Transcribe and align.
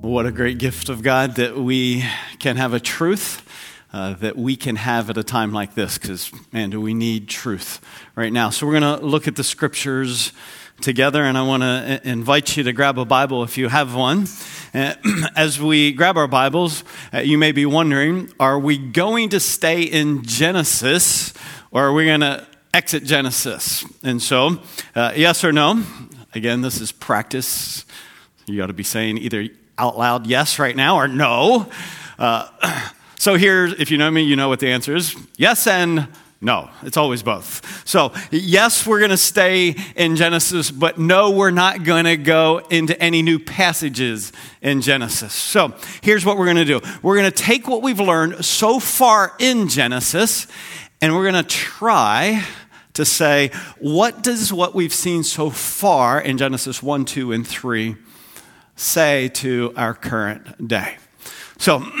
What 0.00 0.24
a 0.24 0.32
great 0.32 0.56
gift 0.56 0.88
of 0.88 1.02
God 1.02 1.34
that 1.34 1.58
we 1.58 2.02
can 2.38 2.56
have 2.56 2.72
a 2.72 2.80
truth 2.80 3.46
uh, 3.92 4.14
that 4.14 4.34
we 4.34 4.56
can 4.56 4.76
have 4.76 5.10
at 5.10 5.18
a 5.18 5.22
time 5.22 5.52
like 5.52 5.74
this, 5.74 5.98
because, 5.98 6.32
man, 6.52 6.70
do 6.70 6.80
we 6.80 6.94
need 6.94 7.28
truth 7.28 7.82
right 8.16 8.32
now. 8.32 8.48
So, 8.48 8.66
we're 8.66 8.80
going 8.80 8.98
to 8.98 9.04
look 9.04 9.28
at 9.28 9.36
the 9.36 9.44
scriptures 9.44 10.32
together, 10.80 11.22
and 11.22 11.36
I 11.36 11.42
want 11.42 11.64
to 11.64 12.00
invite 12.02 12.56
you 12.56 12.62
to 12.62 12.72
grab 12.72 12.98
a 12.98 13.04
Bible 13.04 13.42
if 13.42 13.58
you 13.58 13.68
have 13.68 13.94
one. 13.94 14.26
Uh, 14.72 14.94
as 15.36 15.60
we 15.60 15.92
grab 15.92 16.16
our 16.16 16.28
Bibles, 16.28 16.82
uh, 17.12 17.18
you 17.18 17.36
may 17.36 17.52
be 17.52 17.66
wondering 17.66 18.32
are 18.40 18.58
we 18.58 18.78
going 18.78 19.28
to 19.28 19.38
stay 19.38 19.82
in 19.82 20.22
Genesis 20.22 21.34
or 21.72 21.84
are 21.84 21.92
we 21.92 22.06
going 22.06 22.20
to 22.20 22.46
exit 22.72 23.04
Genesis? 23.04 23.84
And 24.02 24.22
so, 24.22 24.62
uh, 24.94 25.12
yes 25.14 25.44
or 25.44 25.52
no? 25.52 25.84
Again, 26.34 26.62
this 26.62 26.80
is 26.80 26.90
practice. 26.90 27.84
You 28.46 28.62
ought 28.62 28.68
to 28.68 28.72
be 28.72 28.82
saying 28.82 29.18
either 29.18 29.46
out 29.80 29.96
loud 29.96 30.26
yes 30.26 30.58
right 30.58 30.76
now 30.76 30.96
or 30.96 31.08
no. 31.08 31.70
Uh, 32.18 32.90
so 33.18 33.34
here, 33.34 33.64
if 33.64 33.90
you 33.90 33.98
know 33.98 34.10
me, 34.10 34.22
you 34.22 34.36
know 34.36 34.48
what 34.48 34.60
the 34.60 34.68
answer 34.68 34.94
is 34.94 35.16
yes 35.36 35.66
and 35.66 36.06
no, 36.42 36.70
it's 36.82 36.96
always 36.96 37.22
both. 37.22 37.86
So, 37.86 38.14
yes, 38.30 38.86
we're 38.86 38.98
going 38.98 39.10
to 39.10 39.18
stay 39.18 39.76
in 39.94 40.16
Genesis, 40.16 40.70
but 40.70 40.98
no, 40.98 41.32
we're 41.32 41.50
not 41.50 41.84
going 41.84 42.06
to 42.06 42.16
go 42.16 42.62
into 42.70 42.98
any 42.98 43.20
new 43.20 43.38
passages 43.38 44.32
in 44.62 44.80
Genesis. 44.80 45.34
So, 45.34 45.74
here's 46.00 46.24
what 46.24 46.38
we're 46.38 46.46
going 46.46 46.56
to 46.56 46.64
do 46.64 46.80
we're 47.02 47.18
going 47.18 47.30
to 47.30 47.42
take 47.42 47.68
what 47.68 47.82
we've 47.82 48.00
learned 48.00 48.42
so 48.42 48.80
far 48.80 49.34
in 49.38 49.68
Genesis, 49.68 50.46
and 51.02 51.14
we're 51.14 51.30
going 51.30 51.44
to 51.44 51.48
try 51.48 52.42
to 52.94 53.04
say, 53.04 53.50
what 53.78 54.22
does 54.22 54.50
what 54.50 54.74
we've 54.74 54.94
seen 54.94 55.22
so 55.22 55.50
far 55.50 56.18
in 56.18 56.38
Genesis 56.38 56.82
1, 56.82 57.04
2, 57.04 57.32
and 57.32 57.46
3 57.46 57.96
say 58.80 59.28
to 59.28 59.72
our 59.76 59.94
current 59.94 60.66
day? 60.66 60.96
So, 61.58 61.84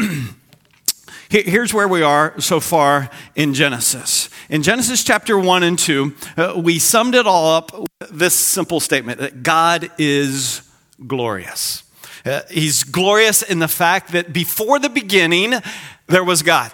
Here's 1.32 1.72
where 1.72 1.86
we 1.86 2.02
are 2.02 2.34
so 2.40 2.58
far 2.58 3.08
in 3.36 3.54
Genesis. 3.54 4.28
In 4.48 4.64
Genesis 4.64 5.04
chapter 5.04 5.38
1 5.38 5.62
and 5.62 5.78
2, 5.78 6.14
uh, 6.36 6.54
we 6.56 6.80
summed 6.80 7.14
it 7.14 7.24
all 7.24 7.54
up 7.54 7.72
with 7.72 8.10
this 8.10 8.34
simple 8.34 8.80
statement 8.80 9.20
that 9.20 9.44
God 9.44 9.92
is 9.96 10.68
glorious. 11.06 11.84
Uh, 12.26 12.40
he's 12.50 12.82
glorious 12.82 13.42
in 13.42 13.60
the 13.60 13.68
fact 13.68 14.10
that 14.10 14.32
before 14.32 14.80
the 14.80 14.88
beginning, 14.88 15.54
there 16.08 16.24
was 16.24 16.42
God, 16.42 16.72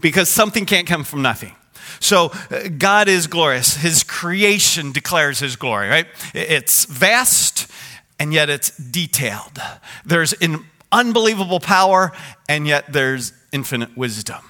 because 0.00 0.28
something 0.28 0.66
can't 0.66 0.88
come 0.88 1.04
from 1.04 1.22
nothing. 1.22 1.54
So, 2.00 2.32
uh, 2.50 2.70
God 2.76 3.06
is 3.06 3.28
glorious. 3.28 3.76
His 3.76 4.02
creation 4.02 4.90
declares 4.90 5.38
His 5.38 5.54
glory, 5.54 5.88
right? 5.88 6.06
It's 6.34 6.84
vast 6.86 7.70
and 8.18 8.32
yet 8.32 8.48
it's 8.48 8.76
detailed. 8.76 9.60
There's 10.04 10.32
an 10.34 10.64
unbelievable 10.92 11.60
power 11.60 12.12
and 12.48 12.66
yet 12.66 12.92
there's 12.92 13.32
infinite 13.52 13.96
wisdom. 13.96 14.42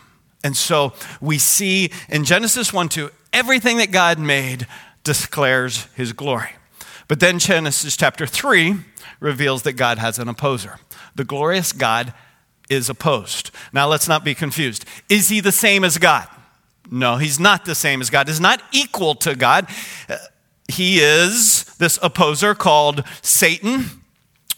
And 0.42 0.56
so 0.56 0.92
we 1.20 1.38
see 1.38 1.90
in 2.08 2.24
Genesis 2.24 2.72
1 2.72 2.90
2, 2.90 3.10
everything 3.32 3.78
that 3.78 3.90
God 3.90 4.18
made 4.18 4.66
declares 5.02 5.86
his 5.94 6.12
glory. 6.12 6.50
But 7.08 7.20
then 7.20 7.38
Genesis 7.38 7.96
chapter 7.96 8.26
3 8.26 8.76
reveals 9.20 9.62
that 9.62 9.74
God 9.74 9.98
has 9.98 10.18
an 10.18 10.28
opposer. 10.28 10.78
The 11.14 11.24
glorious 11.24 11.72
God 11.72 12.12
is 12.68 12.88
opposed. 12.88 13.50
Now 13.72 13.88
let's 13.88 14.08
not 14.08 14.24
be 14.24 14.34
confused. 14.34 14.84
Is 15.08 15.28
he 15.28 15.40
the 15.40 15.52
same 15.52 15.84
as 15.84 15.98
God? 15.98 16.26
No, 16.90 17.16
he's 17.16 17.40
not 17.40 17.64
the 17.64 17.74
same 17.74 18.00
as 18.00 18.10
God. 18.10 18.28
He's 18.28 18.40
not 18.40 18.62
equal 18.72 19.14
to 19.16 19.34
God. 19.34 19.66
He 20.68 20.98
is 20.98 21.64
this 21.78 21.98
opposer 22.02 22.54
called 22.54 23.04
Satan 23.22 24.02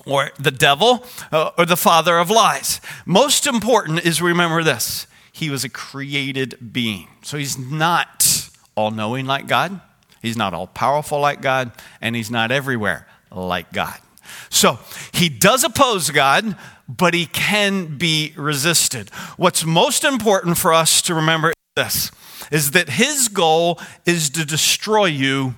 or 0.07 0.31
the 0.39 0.51
devil 0.51 1.05
uh, 1.33 1.51
or 1.59 1.67
the 1.67 1.77
father 1.77 2.19
of 2.19 2.31
lies. 2.31 2.81
Most 3.05 3.47
important 3.47 4.05
is 4.07 4.23
remember 4.23 4.63
this 4.63 5.07
he 5.33 5.51
was 5.51 5.65
a 5.65 5.69
created 5.69 6.73
being. 6.73 7.09
So 7.23 7.37
he's 7.37 7.59
not 7.59 8.49
all 8.75 8.91
knowing 8.91 9.27
like 9.27 9.47
God, 9.47 9.81
he's 10.23 10.37
not 10.37 10.55
all 10.55 10.67
powerful 10.67 11.21
like 11.21 11.43
God, 11.43 11.73
and 12.01 12.17
he's 12.17 12.31
not 12.31 12.51
everywhere 12.51 13.07
like 13.31 13.71
God. 13.73 13.99
So 14.49 14.79
he 15.13 15.29
does 15.29 15.63
oppose 15.63 16.11
God, 16.11 16.57
but 16.89 17.13
he 17.15 17.27
can 17.27 17.99
be 17.99 18.33
resisted. 18.37 19.11
What's 19.37 19.65
most 19.65 20.05
important 20.05 20.57
for 20.57 20.73
us 20.73 21.03
to 21.03 21.15
remember 21.15 21.51
is 21.51 21.55
this 21.75 22.11
is 22.51 22.71
that 22.73 22.89
his 22.89 23.29
goal 23.29 23.81
is 24.05 24.31
to 24.31 24.45
destroy 24.45 25.07
you 25.07 25.55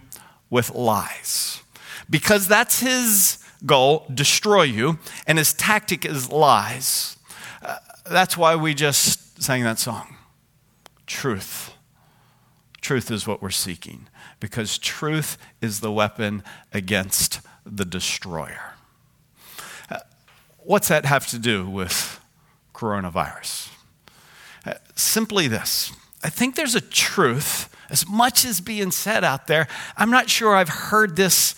with 0.50 0.74
lies. 0.74 1.62
Because 2.10 2.48
that's 2.48 2.80
his 2.80 3.38
goal 3.66 4.06
destroy 4.12 4.62
you, 4.62 4.98
and 5.26 5.38
his 5.38 5.52
tactic 5.52 6.04
is 6.04 6.30
lies. 6.30 7.16
Uh, 7.62 7.76
that's 8.10 8.36
why 8.36 8.56
we 8.56 8.74
just 8.74 9.42
sang 9.42 9.64
that 9.64 9.78
song. 9.78 10.16
Truth. 11.06 11.72
Truth 12.80 13.10
is 13.10 13.26
what 13.26 13.42
we're 13.42 13.50
seeking, 13.50 14.08
because 14.40 14.78
truth 14.78 15.36
is 15.60 15.80
the 15.80 15.92
weapon 15.92 16.42
against 16.72 17.40
the 17.66 17.84
destroyer. 17.84 18.74
Uh, 19.90 19.98
what's 20.58 20.88
that 20.88 21.04
have 21.04 21.26
to 21.26 21.38
do 21.38 21.68
with 21.68 22.20
coronavirus? 22.72 23.70
Uh, 24.64 24.74
simply 24.94 25.48
this 25.48 25.92
I 26.22 26.30
think 26.30 26.56
there's 26.56 26.74
a 26.74 26.80
truth, 26.80 27.74
as 27.90 28.08
much 28.08 28.44
as 28.44 28.60
being 28.60 28.90
said 28.90 29.24
out 29.24 29.46
there. 29.46 29.68
I'm 29.96 30.10
not 30.10 30.28
sure 30.28 30.54
I've 30.54 30.68
heard 30.68 31.16
this 31.16 31.54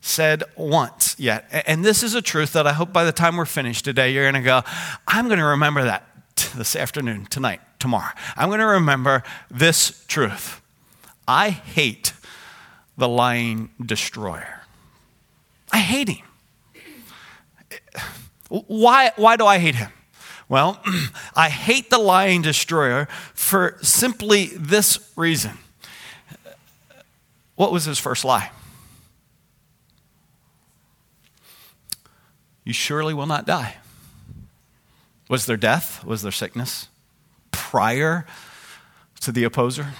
said 0.00 0.44
once 0.56 1.16
yet. 1.18 1.46
And 1.66 1.84
this 1.84 2.02
is 2.02 2.14
a 2.14 2.22
truth 2.22 2.52
that 2.52 2.66
I 2.66 2.74
hope 2.74 2.92
by 2.92 3.04
the 3.04 3.12
time 3.12 3.36
we're 3.36 3.46
finished 3.46 3.84
today, 3.84 4.12
you're 4.12 4.24
going 4.24 4.34
to 4.34 4.46
go, 4.46 4.62
I'm 5.08 5.26
going 5.26 5.38
to 5.38 5.44
remember 5.44 5.82
that 5.84 6.06
this 6.54 6.76
afternoon, 6.76 7.26
tonight, 7.26 7.60
tomorrow. 7.78 8.12
I'm 8.36 8.48
going 8.48 8.60
to 8.60 8.66
remember 8.66 9.22
this 9.50 10.04
truth. 10.06 10.60
I 11.26 11.50
hate 11.50 12.12
the 12.98 13.08
lying 13.08 13.70
destroyer. 13.84 14.60
I 15.72 15.78
hate 15.78 16.08
him. 16.08 16.26
Why, 18.48 19.12
why 19.16 19.36
do 19.36 19.46
I 19.46 19.58
hate 19.58 19.74
him? 19.74 19.90
Well, 20.48 20.80
I 21.36 21.48
hate 21.48 21.90
the 21.90 21.98
lying 21.98 22.42
destroyer 22.42 23.06
for 23.34 23.78
simply 23.82 24.46
this 24.46 24.98
reason. 25.16 25.58
What 27.56 27.72
was 27.72 27.84
his 27.84 27.98
first 27.98 28.24
lie? 28.24 28.50
You 32.64 32.72
surely 32.72 33.14
will 33.14 33.26
not 33.26 33.46
die. 33.46 33.76
Was 35.28 35.46
there 35.46 35.56
death? 35.56 36.04
Was 36.04 36.22
there 36.22 36.32
sickness? 36.32 36.88
Prior 37.50 38.26
to 39.20 39.32
the 39.32 39.44
opposer? 39.44 39.94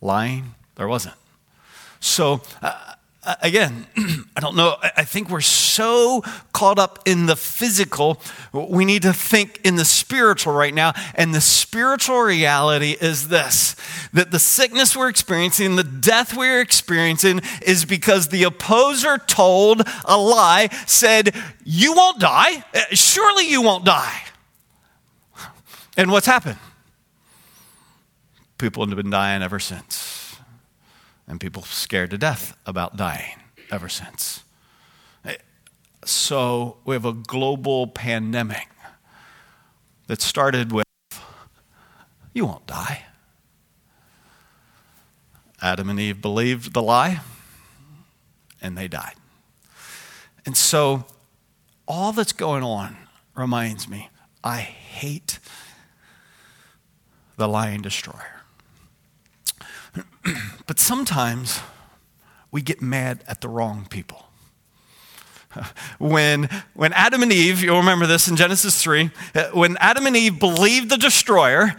Lying? 0.00 0.54
There 0.76 0.88
wasn't. 0.88 1.14
So, 2.00 2.40
uh, 2.62 2.89
again, 3.42 3.86
I 4.36 4.40
don't 4.40 4.56
know. 4.56 4.76
I 4.82 5.04
think 5.04 5.30
we're 5.30 5.40
so 5.40 6.22
caught 6.52 6.78
up 6.78 7.00
in 7.06 7.26
the 7.26 7.36
physical, 7.36 8.20
we 8.52 8.84
need 8.84 9.02
to 9.02 9.12
think 9.12 9.60
in 9.64 9.76
the 9.76 9.84
spiritual 9.84 10.52
right 10.52 10.74
now. 10.74 10.92
And 11.14 11.34
the 11.34 11.40
spiritual 11.40 12.20
reality 12.20 12.96
is 13.00 13.28
this 13.28 13.76
that 14.12 14.30
the 14.30 14.38
sickness 14.38 14.96
we're 14.96 15.08
experiencing, 15.08 15.76
the 15.76 15.84
death 15.84 16.36
we're 16.36 16.60
experiencing, 16.60 17.40
is 17.62 17.84
because 17.84 18.28
the 18.28 18.44
opposer 18.44 19.18
told 19.18 19.82
a 20.04 20.16
lie, 20.16 20.68
said, 20.86 21.34
You 21.64 21.94
won't 21.94 22.20
die. 22.20 22.64
Uh, 22.74 22.80
surely 22.92 23.48
you 23.48 23.62
won't 23.62 23.84
die. 23.84 24.22
And 25.96 26.10
what's 26.10 26.26
happened? 26.26 26.58
People 28.58 28.86
have 28.86 28.96
been 28.96 29.10
dying 29.10 29.42
ever 29.42 29.58
since 29.58 30.19
and 31.30 31.40
people 31.40 31.62
scared 31.62 32.10
to 32.10 32.18
death 32.18 32.56
about 32.66 32.96
dying 32.96 33.36
ever 33.70 33.88
since. 33.88 34.42
So 36.04 36.78
we 36.84 36.96
have 36.96 37.04
a 37.04 37.12
global 37.12 37.86
pandemic 37.86 38.68
that 40.08 40.20
started 40.20 40.72
with 40.72 40.84
you 42.32 42.46
won't 42.46 42.66
die. 42.66 43.04
Adam 45.62 45.88
and 45.88 46.00
Eve 46.00 46.20
believed 46.20 46.72
the 46.72 46.82
lie 46.82 47.20
and 48.60 48.76
they 48.76 48.88
died. 48.88 49.14
And 50.44 50.56
so 50.56 51.04
all 51.86 52.12
that's 52.12 52.32
going 52.32 52.64
on 52.64 52.96
reminds 53.36 53.88
me 53.88 54.08
I 54.42 54.60
hate 54.60 55.38
the 57.36 57.46
lying 57.46 57.82
destroyer. 57.82 58.39
but 60.66 60.78
sometimes 60.78 61.60
we 62.50 62.62
get 62.62 62.82
mad 62.82 63.24
at 63.26 63.40
the 63.40 63.48
wrong 63.48 63.86
people. 63.88 64.26
When, 65.98 66.48
when 66.74 66.92
Adam 66.92 67.22
and 67.22 67.32
Eve, 67.32 67.62
you'll 67.62 67.78
remember 67.78 68.06
this 68.06 68.28
in 68.28 68.36
Genesis 68.36 68.80
3, 68.80 69.10
uh, 69.34 69.50
when 69.52 69.76
Adam 69.78 70.06
and 70.06 70.16
Eve 70.16 70.38
believed 70.38 70.90
the 70.90 70.96
destroyer 70.96 71.74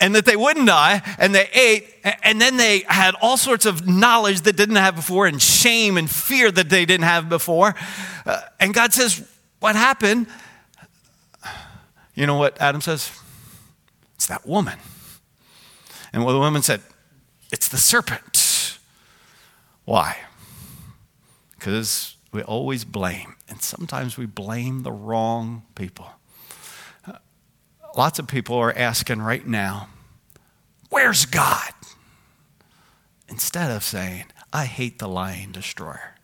and 0.00 0.14
that 0.14 0.24
they 0.24 0.36
wouldn't 0.36 0.66
die, 0.66 1.02
and 1.18 1.34
they 1.34 1.48
ate, 1.52 1.94
and 2.22 2.40
then 2.40 2.56
they 2.56 2.80
had 2.88 3.14
all 3.20 3.36
sorts 3.36 3.66
of 3.66 3.86
knowledge 3.86 4.42
that 4.42 4.56
didn't 4.56 4.76
have 4.76 4.96
before, 4.96 5.26
and 5.26 5.40
shame 5.40 5.96
and 5.96 6.10
fear 6.10 6.50
that 6.50 6.68
they 6.68 6.84
didn't 6.84 7.04
have 7.04 7.28
before. 7.28 7.74
Uh, 8.24 8.40
and 8.58 8.74
God 8.74 8.92
says, 8.92 9.26
what 9.60 9.76
happened? 9.76 10.26
You 12.14 12.26
know 12.26 12.36
what 12.36 12.60
Adam 12.60 12.80
says? 12.80 13.10
It's 14.14 14.26
that 14.26 14.46
woman. 14.46 14.78
And 16.12 16.24
what 16.24 16.32
the 16.32 16.38
woman 16.38 16.62
said, 16.62 16.80
it's 17.66 17.72
the 17.72 17.78
serpent. 17.78 18.78
Why? 19.84 20.18
Because 21.58 22.16
we 22.30 22.40
always 22.42 22.84
blame, 22.84 23.34
and 23.48 23.60
sometimes 23.60 24.16
we 24.16 24.24
blame 24.24 24.84
the 24.84 24.92
wrong 24.92 25.64
people. 25.74 26.06
Lots 27.96 28.20
of 28.20 28.28
people 28.28 28.54
are 28.56 28.72
asking 28.72 29.20
right 29.20 29.44
now, 29.44 29.88
Where's 30.90 31.26
God? 31.26 31.72
Instead 33.28 33.72
of 33.72 33.82
saying, 33.82 34.26
I 34.52 34.66
hate 34.66 35.00
the 35.00 35.08
lying 35.08 35.50
destroyer. 35.50 36.14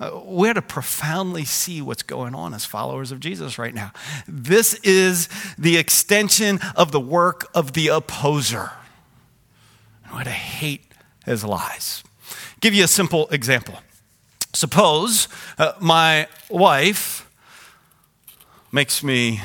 Uh, 0.00 0.20
we're 0.24 0.54
to 0.54 0.62
profoundly 0.62 1.44
see 1.44 1.80
what's 1.80 2.02
going 2.02 2.34
on 2.34 2.52
as 2.52 2.64
followers 2.64 3.12
of 3.12 3.20
Jesus 3.20 3.58
right 3.58 3.74
now. 3.74 3.92
This 4.26 4.74
is 4.82 5.28
the 5.56 5.76
extension 5.76 6.58
of 6.74 6.90
the 6.90 7.00
work 7.00 7.48
of 7.54 7.74
the 7.74 7.86
opposer. 7.88 8.72
We're 10.12 10.24
to 10.24 10.30
hate 10.30 10.84
his 11.24 11.44
lies. 11.44 12.02
Give 12.60 12.74
you 12.74 12.84
a 12.84 12.88
simple 12.88 13.28
example. 13.28 13.78
Suppose 14.52 15.28
uh, 15.58 15.72
my 15.80 16.26
wife 16.48 17.30
makes 18.72 19.02
me 19.02 19.40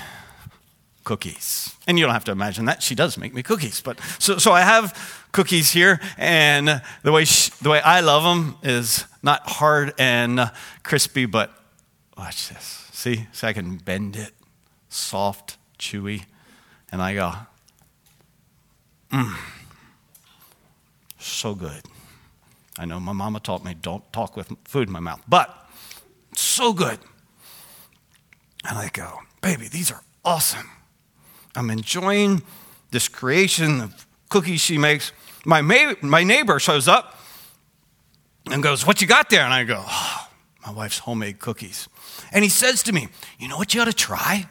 cookies. 1.03 1.75
And 1.85 1.99
you 1.99 2.05
don't 2.05 2.13
have 2.13 2.23
to 2.25 2.31
imagine 2.31 2.65
that. 2.65 2.81
She 2.81 2.95
does 2.95 3.17
make 3.17 3.33
me 3.33 3.43
cookies. 3.43 3.81
But 3.81 3.99
so, 4.19 4.37
so 4.37 4.51
I 4.51 4.61
have 4.61 5.27
cookies 5.31 5.71
here, 5.71 5.99
and 6.17 6.81
the 7.01 7.11
way, 7.11 7.25
she, 7.25 7.51
the 7.61 7.69
way 7.69 7.81
I 7.81 7.99
love 8.01 8.23
them 8.23 8.55
is 8.63 9.05
not 9.21 9.41
hard 9.49 9.93
and 9.97 10.51
crispy, 10.83 11.25
but 11.25 11.51
watch 12.17 12.49
this. 12.49 12.87
See? 12.93 13.27
So 13.33 13.47
I 13.47 13.53
can 13.53 13.77
bend 13.77 14.15
it, 14.15 14.31
soft, 14.89 15.57
chewy, 15.77 16.25
and 16.91 17.01
I 17.01 17.15
go, 17.15 17.33
mmm, 19.11 19.35
so 21.25 21.55
good. 21.55 21.83
I 22.77 22.85
know 22.85 22.99
my 22.99 23.13
mama 23.13 23.39
taught 23.39 23.63
me 23.63 23.75
don't 23.79 24.11
talk 24.11 24.35
with 24.35 24.51
food 24.65 24.87
in 24.87 24.93
my 24.93 24.99
mouth, 24.99 25.21
but 25.27 25.69
so 26.33 26.73
good. 26.73 26.99
And 28.67 28.77
I 28.77 28.89
go, 28.91 29.19
baby, 29.41 29.67
these 29.67 29.91
are 29.91 30.01
awesome. 30.25 30.69
I'm 31.55 31.69
enjoying 31.69 32.41
this 32.91 33.07
creation 33.07 33.81
of 33.81 34.07
cookies 34.29 34.61
she 34.61 34.77
makes. 34.77 35.11
My, 35.45 35.61
ma- 35.61 35.93
my 36.01 36.23
neighbor 36.23 36.59
shows 36.59 36.87
up 36.87 37.19
and 38.51 38.63
goes, 38.63 38.85
What 38.85 39.01
you 39.01 39.07
got 39.07 39.29
there? 39.29 39.43
And 39.43 39.53
I 39.53 39.63
go, 39.63 39.83
oh, 39.85 40.29
My 40.65 40.71
wife's 40.71 40.99
homemade 40.99 41.39
cookies. 41.39 41.87
And 42.31 42.43
he 42.43 42.49
says 42.49 42.81
to 42.83 42.93
me, 42.93 43.09
You 43.37 43.47
know 43.47 43.57
what 43.57 43.73
you 43.73 43.81
ought 43.81 43.85
to 43.85 43.93
try? 43.93 44.47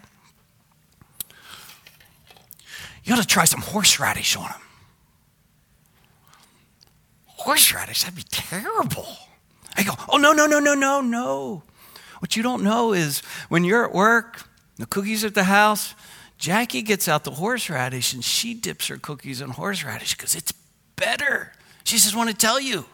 You 3.05 3.15
ought 3.15 3.21
to 3.21 3.27
try 3.27 3.45
some 3.45 3.61
horseradish 3.61 4.37
on 4.37 4.45
them. 4.45 4.61
Horseradish? 7.43 8.03
That'd 8.03 8.17
be 8.17 8.25
terrible. 8.31 9.07
I 9.77 9.83
go, 9.83 9.93
Oh, 10.09 10.17
no, 10.17 10.33
no, 10.33 10.47
no, 10.47 10.61
no, 10.61 10.75
no, 10.75 11.01
no. 11.01 11.63
What 12.21 12.37
you 12.37 12.43
don't 12.43 12.63
know 12.63 12.93
is 12.93 13.21
when 13.49 13.65
you're 13.65 13.85
at 13.85 13.93
work, 13.93 14.45
the 14.77 14.87
cookies 14.87 15.25
at 15.25 15.35
the 15.35 15.45
house, 15.45 15.95
Jackie 16.39 16.83
gets 16.83 17.09
out 17.09 17.25
the 17.25 17.33
horseradish 17.33 18.15
and 18.15 18.25
she 18.25 18.55
dips 18.55 18.87
her 18.87 18.97
cookies 18.97 19.41
in 19.41 19.51
horseradish 19.51 20.17
because 20.17 20.37
it's 20.37 20.53
better. 20.95 21.53
She 21.83 21.99
says, 21.99 22.15
want 22.15 22.31
to 22.31 22.37
tell 22.37 22.61
you. 22.61 22.85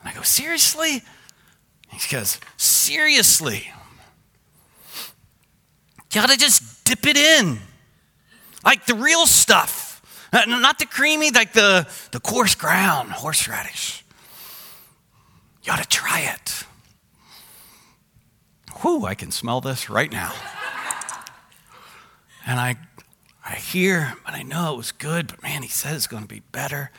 And 0.00 0.10
I 0.10 0.14
go, 0.14 0.22
seriously? 0.22 1.02
He 1.90 2.14
goes, 2.14 2.38
seriously. 2.58 3.72
You 6.12 6.20
gotta 6.20 6.36
just 6.36 6.84
dip 6.84 7.06
it 7.06 7.16
in. 7.16 7.58
Like 8.62 8.84
the 8.84 8.94
real 8.94 9.26
stuff. 9.26 9.89
Uh, 10.32 10.44
not 10.46 10.78
the 10.78 10.86
creamy, 10.86 11.30
like 11.30 11.52
the, 11.52 11.88
the 12.12 12.20
coarse 12.20 12.54
ground 12.54 13.10
horseradish. 13.10 14.04
You 15.64 15.72
ought 15.72 15.82
to 15.82 15.88
try 15.88 16.20
it. 16.20 16.64
Whew, 18.80 19.04
I 19.04 19.14
can 19.14 19.30
smell 19.30 19.60
this 19.60 19.90
right 19.90 20.10
now. 20.10 20.32
And 22.46 22.58
I, 22.58 22.76
I 23.44 23.56
hear, 23.56 24.14
but 24.24 24.34
I 24.34 24.42
know 24.42 24.74
it 24.74 24.76
was 24.76 24.92
good, 24.92 25.26
but 25.28 25.42
man, 25.42 25.62
he 25.62 25.68
said 25.68 25.94
it's 25.94 26.06
going 26.06 26.22
to 26.22 26.28
be 26.28 26.42
better. 26.52 26.90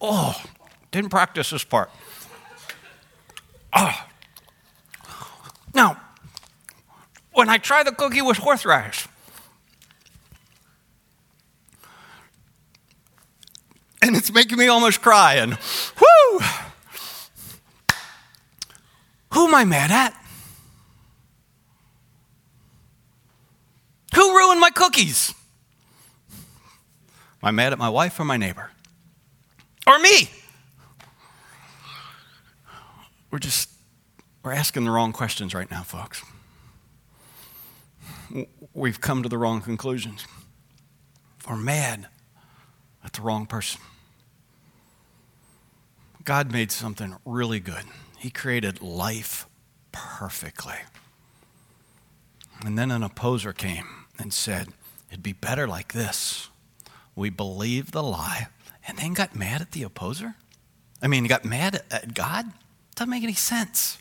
Oh, 0.00 0.42
didn't 0.90 1.10
practice 1.10 1.50
this 1.50 1.64
part. 1.64 1.90
Oh. 3.72 4.06
Now, 5.74 6.00
when 7.36 7.50
I 7.50 7.58
try 7.58 7.82
the 7.82 7.92
cookie 7.92 8.22
with 8.22 8.38
horseradish, 8.38 9.06
and 14.00 14.16
it's 14.16 14.32
making 14.32 14.56
me 14.56 14.68
almost 14.68 15.02
cry. 15.02 15.34
And 15.34 15.52
whoo! 16.00 16.40
Who 19.34 19.48
am 19.48 19.54
I 19.54 19.64
mad 19.64 19.90
at? 19.90 20.18
Who 24.14 24.34
ruined 24.34 24.60
my 24.60 24.70
cookies? 24.70 25.34
Am 26.30 27.48
I 27.48 27.50
mad 27.50 27.74
at 27.74 27.78
my 27.78 27.90
wife 27.90 28.18
or 28.18 28.24
my 28.24 28.38
neighbor? 28.38 28.70
Or 29.86 29.98
me? 29.98 30.30
We're 33.30 33.40
just, 33.40 33.68
we're 34.42 34.52
asking 34.52 34.86
the 34.86 34.90
wrong 34.90 35.12
questions 35.12 35.54
right 35.54 35.70
now, 35.70 35.82
folks. 35.82 36.24
We've 38.74 39.00
come 39.00 39.22
to 39.22 39.28
the 39.28 39.38
wrong 39.38 39.60
conclusions. 39.60 40.26
We're 41.48 41.56
mad 41.56 42.08
at 43.04 43.12
the 43.12 43.22
wrong 43.22 43.46
person. 43.46 43.80
God 46.24 46.52
made 46.52 46.72
something 46.72 47.16
really 47.24 47.60
good. 47.60 47.84
He 48.18 48.30
created 48.30 48.82
life 48.82 49.46
perfectly. 49.92 50.74
And 52.64 52.76
then 52.76 52.90
an 52.90 53.02
opposer 53.02 53.52
came 53.52 53.86
and 54.18 54.32
said, 54.32 54.68
It'd 55.10 55.22
be 55.22 55.32
better 55.32 55.68
like 55.68 55.92
this. 55.92 56.48
We 57.14 57.30
believed 57.30 57.92
the 57.92 58.02
lie 58.02 58.48
and 58.88 58.98
then 58.98 59.14
got 59.14 59.36
mad 59.36 59.60
at 59.60 59.72
the 59.72 59.82
opposer? 59.82 60.34
I 61.02 61.06
mean, 61.06 61.24
got 61.24 61.44
mad 61.44 61.82
at 61.90 62.14
God? 62.14 62.46
Doesn't 62.94 63.10
make 63.10 63.22
any 63.22 63.34
sense. 63.34 63.98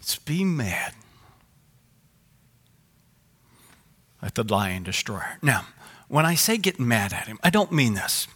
It's 0.00 0.16
be 0.16 0.44
mad 0.44 0.94
at 4.22 4.34
the 4.34 4.44
lying 4.44 4.82
destroyer. 4.82 5.38
Now, 5.42 5.66
when 6.08 6.26
I 6.26 6.34
say 6.34 6.56
get 6.58 6.78
mad 6.78 7.12
at 7.12 7.26
him, 7.26 7.38
I 7.42 7.50
don't 7.50 7.72
mean 7.72 7.94
this. 7.94 8.28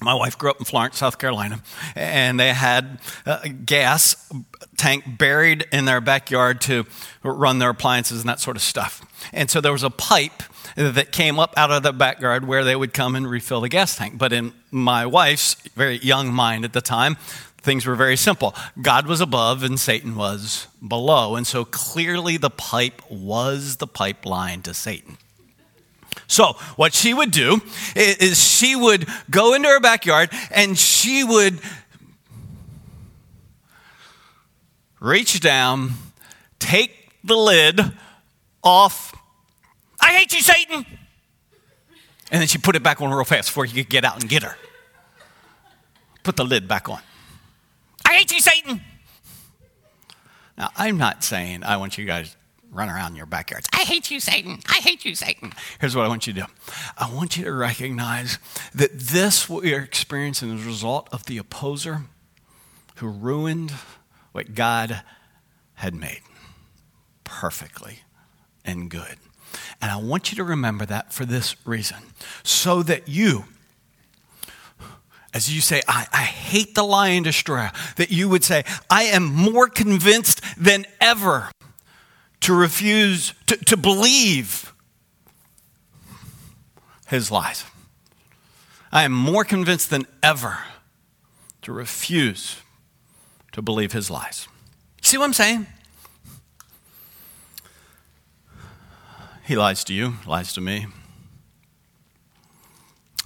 My 0.00 0.14
wife 0.14 0.36
grew 0.36 0.50
up 0.50 0.58
in 0.58 0.64
Florence, 0.64 0.98
South 0.98 1.18
Carolina, 1.18 1.62
and 1.94 2.40
they 2.40 2.52
had 2.52 2.98
a 3.24 3.48
gas 3.48 4.32
tank 4.76 5.04
buried 5.16 5.66
in 5.70 5.84
their 5.84 6.00
backyard 6.00 6.60
to 6.62 6.86
run 7.22 7.60
their 7.60 7.70
appliances 7.70 8.20
and 8.20 8.28
that 8.28 8.40
sort 8.40 8.56
of 8.56 8.62
stuff. 8.62 9.00
And 9.32 9.48
so 9.48 9.60
there 9.60 9.72
was 9.72 9.84
a 9.84 9.90
pipe 9.90 10.42
that 10.76 11.12
came 11.12 11.38
up 11.38 11.54
out 11.56 11.70
of 11.70 11.82
the 11.82 11.92
backyard 11.92 12.46
where 12.46 12.64
they 12.64 12.76
would 12.76 12.92
come 12.92 13.14
and 13.14 13.28
refill 13.28 13.60
the 13.60 13.68
gas 13.68 13.96
tank. 13.96 14.18
But 14.18 14.32
in 14.32 14.52
my 14.70 15.06
wife's 15.06 15.54
very 15.74 15.98
young 15.98 16.32
mind 16.32 16.64
at 16.64 16.72
the 16.72 16.80
time, 16.80 17.16
things 17.62 17.86
were 17.86 17.94
very 17.94 18.16
simple. 18.16 18.54
God 18.80 19.06
was 19.06 19.20
above 19.20 19.62
and 19.62 19.78
Satan 19.78 20.16
was 20.16 20.66
below. 20.86 21.36
And 21.36 21.46
so 21.46 21.64
clearly 21.64 22.36
the 22.36 22.50
pipe 22.50 23.02
was 23.10 23.76
the 23.76 23.86
pipeline 23.86 24.62
to 24.62 24.74
Satan. 24.74 25.18
So, 26.26 26.54
what 26.76 26.94
she 26.94 27.14
would 27.14 27.30
do 27.30 27.60
is 27.94 28.42
she 28.42 28.76
would 28.76 29.06
go 29.30 29.54
into 29.54 29.68
her 29.68 29.80
backyard 29.80 30.30
and 30.50 30.78
she 30.78 31.24
would 31.24 31.58
reach 35.00 35.40
down, 35.40 35.90
take 36.58 36.92
the 37.24 37.36
lid 37.36 37.80
off. 38.62 39.14
I 40.02 40.12
hate 40.12 40.34
you, 40.34 40.42
Satan! 40.42 40.84
And 42.30 42.40
then 42.40 42.48
she 42.48 42.58
put 42.58 42.76
it 42.76 42.82
back 42.82 43.00
on 43.00 43.10
real 43.10 43.24
fast 43.24 43.48
before 43.48 43.64
you 43.64 43.74
could 43.74 43.90
get 43.90 44.04
out 44.04 44.20
and 44.20 44.28
get 44.28 44.42
her. 44.42 44.56
Put 46.22 46.36
the 46.36 46.44
lid 46.44 46.68
back 46.68 46.88
on. 46.88 47.00
I 48.04 48.14
hate 48.14 48.32
you, 48.32 48.40
Satan! 48.40 48.80
Now, 50.58 50.70
I'm 50.76 50.98
not 50.98 51.24
saying 51.24 51.64
I 51.64 51.76
want 51.78 51.96
you 51.96 52.04
guys 52.04 52.36
run 52.70 52.88
around 52.88 53.12
in 53.12 53.16
your 53.16 53.26
backyards. 53.26 53.68
I 53.72 53.82
hate 53.82 54.10
you, 54.10 54.18
Satan. 54.18 54.60
I 54.68 54.80
hate 54.80 55.04
you, 55.04 55.14
Satan. 55.14 55.52
Here's 55.80 55.94
what 55.94 56.04
I 56.04 56.08
want 56.08 56.26
you 56.26 56.32
to 56.32 56.40
do 56.40 56.46
I 56.98 57.12
want 57.12 57.36
you 57.36 57.44
to 57.44 57.52
recognize 57.52 58.38
that 58.74 58.98
this, 58.98 59.48
what 59.48 59.64
are 59.64 59.80
experiencing, 59.80 60.54
is 60.54 60.64
a 60.64 60.66
result 60.66 61.08
of 61.12 61.26
the 61.26 61.38
opposer 61.38 62.02
who 62.96 63.08
ruined 63.08 63.72
what 64.32 64.54
God 64.54 65.02
had 65.74 65.94
made 65.94 66.20
perfectly 67.24 68.00
and 68.64 68.90
good. 68.90 69.16
And 69.80 69.90
I 69.90 69.96
want 69.96 70.32
you 70.32 70.36
to 70.36 70.44
remember 70.44 70.86
that 70.86 71.12
for 71.12 71.24
this 71.24 71.56
reason 71.66 71.98
so 72.42 72.82
that 72.82 73.08
you 73.08 73.44
as 75.34 75.52
you 75.52 75.62
say, 75.62 75.80
I, 75.88 76.06
I 76.12 76.22
hate 76.24 76.74
the 76.74 76.82
lie 76.82 77.08
and 77.08 77.24
destroyer, 77.24 77.70
that 77.96 78.10
you 78.10 78.28
would 78.28 78.44
say, 78.44 78.64
I 78.90 79.04
am 79.04 79.24
more 79.24 79.68
convinced 79.68 80.42
than 80.62 80.86
ever 81.00 81.50
to 82.40 82.54
refuse, 82.54 83.32
to, 83.46 83.56
to 83.56 83.76
believe 83.76 84.74
his 87.06 87.30
lies. 87.30 87.64
I 88.90 89.04
am 89.04 89.12
more 89.12 89.44
convinced 89.44 89.88
than 89.88 90.06
ever 90.22 90.58
to 91.62 91.72
refuse 91.72 92.60
to 93.52 93.62
believe 93.62 93.92
his 93.92 94.10
lies. 94.10 94.48
See 95.00 95.16
what 95.16 95.24
I'm 95.24 95.32
saying? 95.32 95.66
He 99.44 99.56
lies 99.56 99.82
to 99.84 99.94
you, 99.94 100.14
lies 100.24 100.52
to 100.52 100.60
me. 100.60 100.86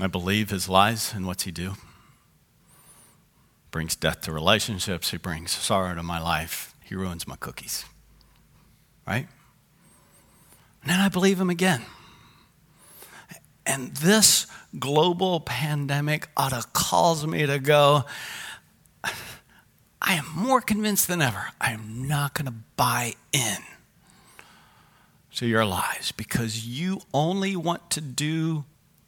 I 0.00 0.06
believe 0.06 0.50
his 0.50 0.68
lies, 0.68 1.12
and 1.14 1.26
what's 1.26 1.44
he 1.44 1.50
do? 1.50 1.74
Brings 3.70 3.96
death 3.96 4.22
to 4.22 4.32
relationships, 4.32 5.10
he 5.10 5.18
brings 5.18 5.52
sorrow 5.52 5.94
to 5.94 6.02
my 6.02 6.20
life, 6.20 6.74
he 6.82 6.94
ruins 6.94 7.26
my 7.26 7.36
cookies. 7.36 7.84
Right? 9.06 9.28
And 10.82 10.90
then 10.90 11.00
I 11.00 11.08
believe 11.08 11.38
him 11.38 11.50
again. 11.50 11.82
And 13.66 13.94
this 13.96 14.46
global 14.78 15.40
pandemic 15.40 16.28
ought 16.36 16.50
to 16.50 16.64
cause 16.72 17.26
me 17.26 17.44
to 17.44 17.58
go, 17.58 18.04
I 19.04 20.14
am 20.14 20.26
more 20.34 20.60
convinced 20.60 21.08
than 21.08 21.20
ever. 21.20 21.48
I 21.60 21.72
am 21.72 22.06
not 22.08 22.34
going 22.34 22.46
to 22.46 22.54
buy 22.76 23.14
in 23.32 23.58
to 25.36 25.46
your 25.46 25.64
lies 25.64 26.12
because 26.16 26.66
you 26.66 27.00
only 27.14 27.56
want 27.56 27.90
to 27.90 28.00
do 28.00 28.64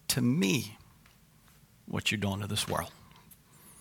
to 0.08 0.20
me 0.20 0.76
what 1.86 2.10
you're 2.10 2.20
doing 2.20 2.40
to 2.40 2.46
this 2.46 2.68
world. 2.68 2.90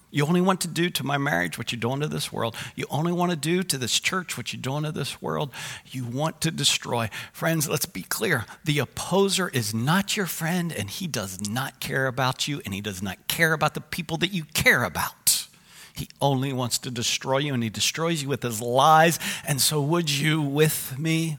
You 0.10 0.26
only 0.26 0.40
want 0.40 0.62
to 0.62 0.70
do 0.70 0.90
to 0.90 1.04
my 1.04 1.18
marriage 1.18 1.58
what 1.58 1.72
you're 1.72 1.80
doing 1.80 2.00
to 2.00 2.08
this 2.08 2.32
world. 2.32 2.56
You 2.76 2.86
only 2.90 3.12
want 3.12 3.32
to 3.32 3.38
do 3.38 3.62
to 3.64 3.78
this 3.78 4.00
church 4.00 4.38
what 4.38 4.54
you're 4.54 4.62
doing 4.62 4.84
to 4.84 4.92
this 4.94 5.22
world. 5.22 5.52
You 5.86 6.06
want 6.06 6.40
to 6.42 6.52
destroy. 6.52 7.10
Friends, 7.34 7.68
let's 7.68 7.86
be 7.86 8.04
clear. 8.04 8.46
The 8.64 8.80
opposer 8.80 9.50
is 9.50 9.74
not 9.74 10.16
your 10.16 10.26
friend, 10.26 10.72
and 10.72 10.90
he 10.90 11.08
does 11.08 11.50
not 11.50 11.82
care 11.82 12.08
about 12.08 12.48
you, 12.48 12.62
and 12.64 12.74
he 12.74 12.80
does 12.80 13.02
not 13.02 13.28
care 13.28 13.52
about 13.52 13.74
the 13.74 13.82
people 13.82 14.16
that 14.18 14.32
you 14.32 14.46
care 14.54 14.86
about. 14.86 15.48
He 15.94 16.08
only 16.22 16.54
wants 16.54 16.78
to 16.80 16.92
destroy 16.92 17.40
you, 17.40 17.54
and 17.54 17.62
he 17.62 17.70
destroys 17.70 18.24
you 18.24 18.30
with 18.30 18.44
his 18.44 18.62
lies. 18.62 19.20
And 19.46 19.60
so, 19.60 19.82
would 19.82 20.10
you 20.10 20.42
with 20.42 20.98
me 20.98 21.38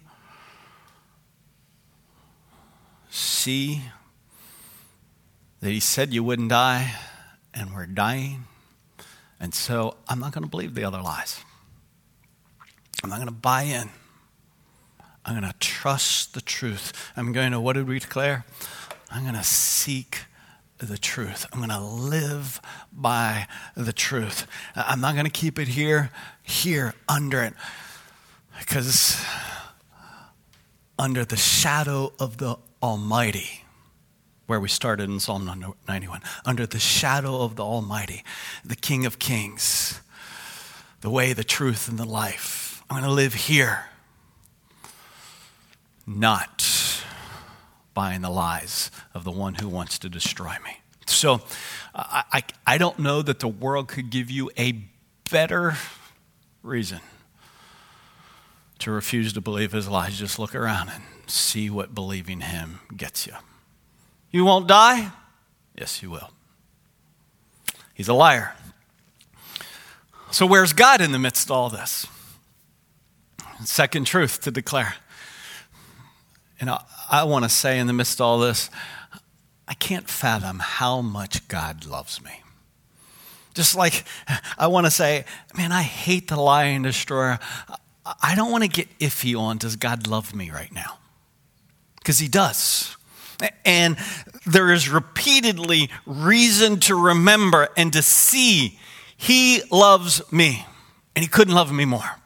see 3.18 3.82
that 5.60 5.70
he 5.70 5.80
said 5.80 6.14
you 6.14 6.22
wouldn't 6.22 6.50
die, 6.50 6.94
and 7.52 7.74
we're 7.74 7.86
dying? 7.86 8.44
And 9.40 9.54
so 9.54 9.96
I'm 10.08 10.20
not 10.20 10.32
going 10.32 10.44
to 10.44 10.50
believe 10.50 10.74
the 10.74 10.84
other 10.84 11.02
lies. 11.02 11.40
I'm 13.02 13.10
not 13.10 13.16
going 13.16 13.28
to 13.28 13.34
buy 13.34 13.62
in. 13.62 13.90
I'm 15.24 15.38
going 15.38 15.50
to 15.50 15.58
trust 15.58 16.34
the 16.34 16.40
truth. 16.40 17.12
I'm 17.16 17.32
going 17.32 17.52
to, 17.52 17.60
what 17.60 17.74
did 17.74 17.86
we 17.86 17.98
declare? 17.98 18.44
I'm 19.10 19.22
going 19.22 19.34
to 19.34 19.44
seek 19.44 20.20
the 20.78 20.96
truth. 20.96 21.44
I'm 21.52 21.58
going 21.58 21.70
to 21.70 21.80
live 21.80 22.60
by 22.92 23.46
the 23.76 23.92
truth. 23.92 24.46
I'm 24.74 25.00
not 25.00 25.14
going 25.14 25.26
to 25.26 25.30
keep 25.30 25.58
it 25.58 25.68
here, 25.68 26.10
here, 26.42 26.94
under 27.08 27.42
it. 27.42 27.54
Because 28.58 29.22
under 30.98 31.24
the 31.24 31.36
shadow 31.36 32.12
of 32.18 32.38
the 32.38 32.56
Almighty, 32.82 33.64
where 34.46 34.60
we 34.60 34.68
started 34.68 35.10
in 35.10 35.20
Psalm 35.20 35.44
91. 35.86 36.22
Under 36.44 36.66
the 36.66 36.78
shadow 36.78 37.42
of 37.42 37.56
the 37.56 37.64
Almighty, 37.64 38.24
the 38.64 38.76
King 38.76 39.04
of 39.04 39.18
Kings, 39.18 40.00
the 41.00 41.10
way, 41.10 41.32
the 41.32 41.44
truth, 41.44 41.88
and 41.88 41.98
the 41.98 42.04
life. 42.04 42.82
I'm 42.88 42.96
going 42.96 43.08
to 43.08 43.14
live 43.14 43.34
here, 43.34 43.86
not 46.06 46.64
buying 47.94 48.22
the 48.22 48.30
lies 48.30 48.90
of 49.12 49.24
the 49.24 49.30
one 49.30 49.56
who 49.56 49.68
wants 49.68 49.98
to 49.98 50.08
destroy 50.08 50.54
me. 50.64 50.80
So 51.06 51.40
I, 51.94 52.24
I, 52.32 52.42
I 52.66 52.78
don't 52.78 52.98
know 52.98 53.22
that 53.22 53.40
the 53.40 53.48
world 53.48 53.88
could 53.88 54.10
give 54.10 54.30
you 54.30 54.50
a 54.56 54.84
better 55.30 55.76
reason 56.62 57.00
to 58.78 58.90
refuse 58.90 59.32
to 59.32 59.40
believe 59.40 59.72
his 59.72 59.88
lies. 59.88 60.18
Just 60.18 60.38
look 60.38 60.54
around 60.54 60.90
and 60.90 61.02
see 61.30 61.70
what 61.70 61.94
believing 61.94 62.40
him 62.40 62.80
gets 62.96 63.26
you. 63.26 63.34
You 64.30 64.44
won't 64.44 64.66
die? 64.66 65.12
Yes, 65.74 66.02
you 66.02 66.10
will. 66.10 66.30
He's 67.94 68.08
a 68.08 68.14
liar. 68.14 68.54
So, 70.30 70.46
where's 70.46 70.72
God 70.72 71.00
in 71.00 71.12
the 71.12 71.18
midst 71.18 71.46
of 71.46 71.52
all 71.52 71.70
this? 71.70 72.06
Second 73.64 74.06
truth 74.06 74.42
to 74.42 74.50
declare. 74.50 74.94
You 76.60 76.66
know, 76.66 76.78
I 77.10 77.24
want 77.24 77.44
to 77.44 77.48
say 77.48 77.78
in 77.78 77.86
the 77.86 77.92
midst 77.92 78.20
of 78.20 78.26
all 78.26 78.38
this, 78.38 78.70
I 79.66 79.74
can't 79.74 80.08
fathom 80.08 80.58
how 80.58 81.00
much 81.00 81.46
God 81.48 81.86
loves 81.86 82.22
me. 82.22 82.42
Just 83.54 83.74
like 83.74 84.04
I 84.56 84.66
want 84.68 84.86
to 84.86 84.90
say, 84.90 85.24
man, 85.56 85.72
I 85.72 85.82
hate 85.82 86.28
the 86.28 86.36
lying 86.36 86.82
destroyer. 86.82 87.38
I 88.22 88.34
don't 88.34 88.50
want 88.50 88.64
to 88.64 88.68
get 88.68 88.88
iffy 88.98 89.38
on 89.38 89.58
does 89.58 89.76
God 89.76 90.06
love 90.06 90.34
me 90.34 90.50
right 90.50 90.72
now? 90.72 90.98
Because 92.08 92.20
He 92.20 92.28
does. 92.28 92.96
And 93.66 93.98
there 94.46 94.72
is 94.72 94.88
repeatedly 94.88 95.90
reason 96.06 96.80
to 96.80 96.94
remember 96.94 97.68
and 97.76 97.92
to 97.92 98.00
see 98.00 98.78
He 99.14 99.60
loves 99.70 100.22
me. 100.32 100.64
And 101.14 101.22
He 101.22 101.28
couldn't 101.28 101.52
love 101.52 101.70
me 101.70 101.84
more. 101.84 102.16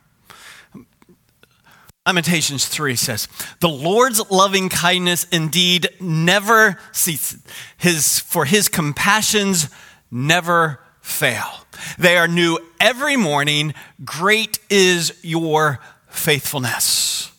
Lamentations 2.06 2.68
3 2.68 2.94
says, 2.94 3.26
The 3.58 3.68
Lord's 3.68 4.30
loving 4.30 4.68
kindness 4.68 5.26
indeed 5.32 5.88
never 5.98 6.78
ceases, 6.92 7.42
his, 7.76 8.20
for 8.20 8.44
his 8.44 8.68
compassions 8.68 9.68
never 10.12 10.78
fail. 11.00 11.66
They 11.98 12.16
are 12.18 12.28
new 12.28 12.60
every 12.78 13.16
morning. 13.16 13.74
Great 14.04 14.60
is 14.70 15.12
your 15.22 15.80
faithfulness. 16.08 17.32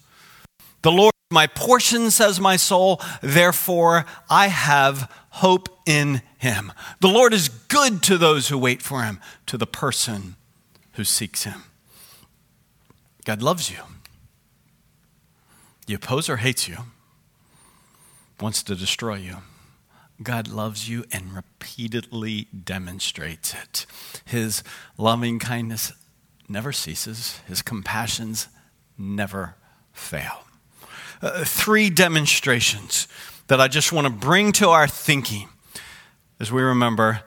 The 0.81 0.91
Lord 0.91 1.12
my 1.33 1.47
portion, 1.47 2.11
says 2.11 2.39
my 2.39 2.55
soul, 2.55 3.01
therefore 3.21 4.05
I 4.29 4.47
have 4.47 5.11
hope 5.31 5.67
in 5.85 6.21
him. 6.37 6.71
The 7.01 7.09
Lord 7.09 7.33
is 7.33 7.49
good 7.49 8.03
to 8.03 8.17
those 8.17 8.47
who 8.47 8.57
wait 8.57 8.81
for 8.81 9.03
him, 9.03 9.19
to 9.47 9.57
the 9.57 9.67
person 9.67 10.35
who 10.93 11.03
seeks 11.03 11.43
him. 11.43 11.63
God 13.25 13.41
loves 13.41 13.69
you. 13.71 13.79
The 15.87 15.95
opposer 15.95 16.37
hates 16.37 16.67
you, 16.67 16.77
wants 18.39 18.63
to 18.63 18.75
destroy 18.75 19.15
you. 19.15 19.37
God 20.21 20.47
loves 20.47 20.87
you 20.87 21.03
and 21.11 21.35
repeatedly 21.35 22.47
demonstrates 22.63 23.53
it. 23.53 23.85
His 24.23 24.63
loving 24.97 25.39
kindness 25.39 25.91
never 26.47 26.71
ceases, 26.71 27.39
His 27.47 27.61
compassions 27.61 28.47
never 28.97 29.55
fail 29.91 30.45
uh, 31.23 31.43
three 31.43 31.89
demonstrations 31.89 33.07
that 33.47 33.59
I 33.59 33.67
just 33.67 33.91
want 33.91 34.05
to 34.05 34.13
bring 34.13 34.51
to 34.53 34.69
our 34.69 34.87
thinking 34.87 35.49
as 36.39 36.51
we 36.51 36.61
remember 36.61 37.23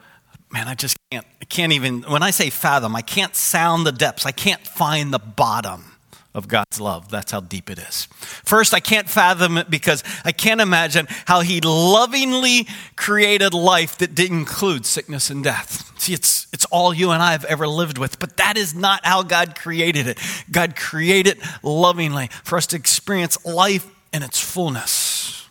man, 0.51 0.69
I 0.69 0.75
just 0.75 0.97
can't, 1.11 1.27
I 1.43 1.45
can't 1.45 1.73
even, 1.73 2.03
when 2.03 2.23
I 2.23 2.31
say 2.31 2.51
fathom, 2.51 2.97
I 2.97 3.03
can't 3.03 3.35
sound 3.35 3.87
the 3.87 3.93
depths. 3.93 4.27
I 4.27 4.33
can't 4.33 4.65
find 4.67 5.13
the 5.13 5.19
bottom 5.19 5.96
of 6.37 6.49
God's 6.49 6.79
love. 6.79 7.09
That's 7.09 7.33
how 7.33 7.41
deep 7.41 7.71
it 7.71 7.79
is. 7.79 8.05
First, 8.45 8.75
I 8.75 8.81
can't 8.81 9.09
fathom 9.09 9.57
it 9.57 9.71
because 9.71 10.05
I 10.23 10.33
can't 10.33 10.61
imagine 10.61 11.07
how 11.25 11.41
He 11.41 11.61
lovingly 11.63 12.69
created 12.95 13.55
life 13.55 13.99
that 13.99 14.15
didn't 14.15 14.41
include 14.41 14.85
sickness 14.85 15.31
and 15.31 15.43
death. 15.43 15.99
See, 15.99 16.13
it's, 16.13 16.47
it's 16.53 16.67
all 16.67 16.93
you 16.93 17.11
and 17.11 17.23
I 17.23 17.33
have 17.33 17.47
ever 17.47 17.67
lived 17.67 17.97
with, 17.97 18.19
but 18.19 18.37
that 18.37 18.59
is 18.59 18.75
not 18.75 19.05
how 19.05 19.23
God 19.23 19.57
created 19.59 20.07
it. 20.07 20.19
God 20.51 20.77
created 20.77 21.41
lovingly 21.63 22.29
for 22.45 22.59
us 22.59 22.67
to 22.69 22.77
experience 22.77 23.43
life 23.47 23.91
in 24.13 24.23
its 24.23 24.39
fullness. 24.39 25.49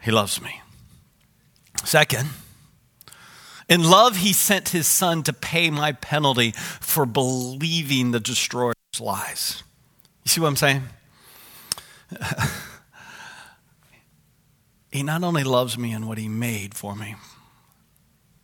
He 0.00 0.10
loves 0.10 0.40
me. 0.40 0.62
Second, 1.84 2.30
in 3.68 3.82
love, 3.82 4.16
he 4.18 4.32
sent 4.32 4.70
his 4.70 4.86
son 4.86 5.22
to 5.24 5.32
pay 5.32 5.70
my 5.70 5.92
penalty 5.92 6.52
for 6.52 7.06
believing 7.06 8.10
the 8.10 8.20
destroyer's 8.20 8.74
lies. 9.00 9.62
You 10.24 10.30
see 10.30 10.40
what 10.40 10.48
I'm 10.48 10.56
saying? 10.56 10.82
he 14.92 15.02
not 15.02 15.22
only 15.22 15.44
loves 15.44 15.78
me 15.78 15.92
and 15.92 16.06
what 16.06 16.18
he 16.18 16.28
made 16.28 16.74
for 16.74 16.94
me, 16.94 17.16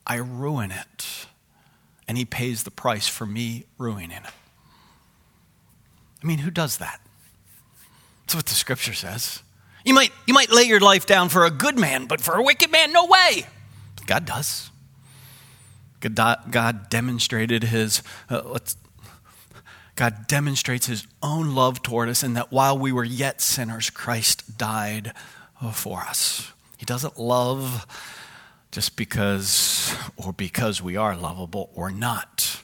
I 0.06 0.16
ruin 0.16 0.70
it. 0.70 1.26
And 2.08 2.18
he 2.18 2.24
pays 2.24 2.64
the 2.64 2.72
price 2.72 3.06
for 3.06 3.26
me 3.26 3.66
ruining 3.78 4.10
it. 4.10 4.22
I 6.22 6.26
mean, 6.26 6.38
who 6.38 6.50
does 6.50 6.78
that? 6.78 7.00
That's 8.22 8.34
what 8.34 8.46
the 8.46 8.54
scripture 8.54 8.94
says. 8.94 9.42
You 9.84 9.94
might, 9.94 10.12
you 10.26 10.34
might 10.34 10.50
lay 10.50 10.64
your 10.64 10.80
life 10.80 11.06
down 11.06 11.28
for 11.28 11.44
a 11.44 11.50
good 11.50 11.78
man, 11.78 12.06
but 12.06 12.20
for 12.20 12.34
a 12.34 12.42
wicked 12.42 12.70
man, 12.72 12.92
no 12.92 13.06
way. 13.06 13.46
God 14.06 14.24
does. 14.24 14.70
God, 16.00 16.88
demonstrated 16.88 17.64
his, 17.64 18.02
uh, 18.28 18.58
God 19.96 20.26
demonstrates 20.26 20.86
his 20.86 21.06
own 21.22 21.54
love 21.54 21.82
toward 21.82 22.08
us 22.08 22.22
in 22.22 22.34
that 22.34 22.50
while 22.50 22.78
we 22.78 22.92
were 22.92 23.04
yet 23.04 23.40
sinners, 23.40 23.90
Christ 23.90 24.56
died 24.56 25.12
for 25.72 26.00
us. 26.00 26.52
He 26.78 26.86
doesn't 26.86 27.18
love 27.18 27.86
just 28.72 28.96
because 28.96 29.94
or 30.16 30.32
because 30.32 30.80
we 30.80 30.96
are 30.96 31.16
lovable 31.16 31.70
or 31.74 31.90
not. 31.90 32.62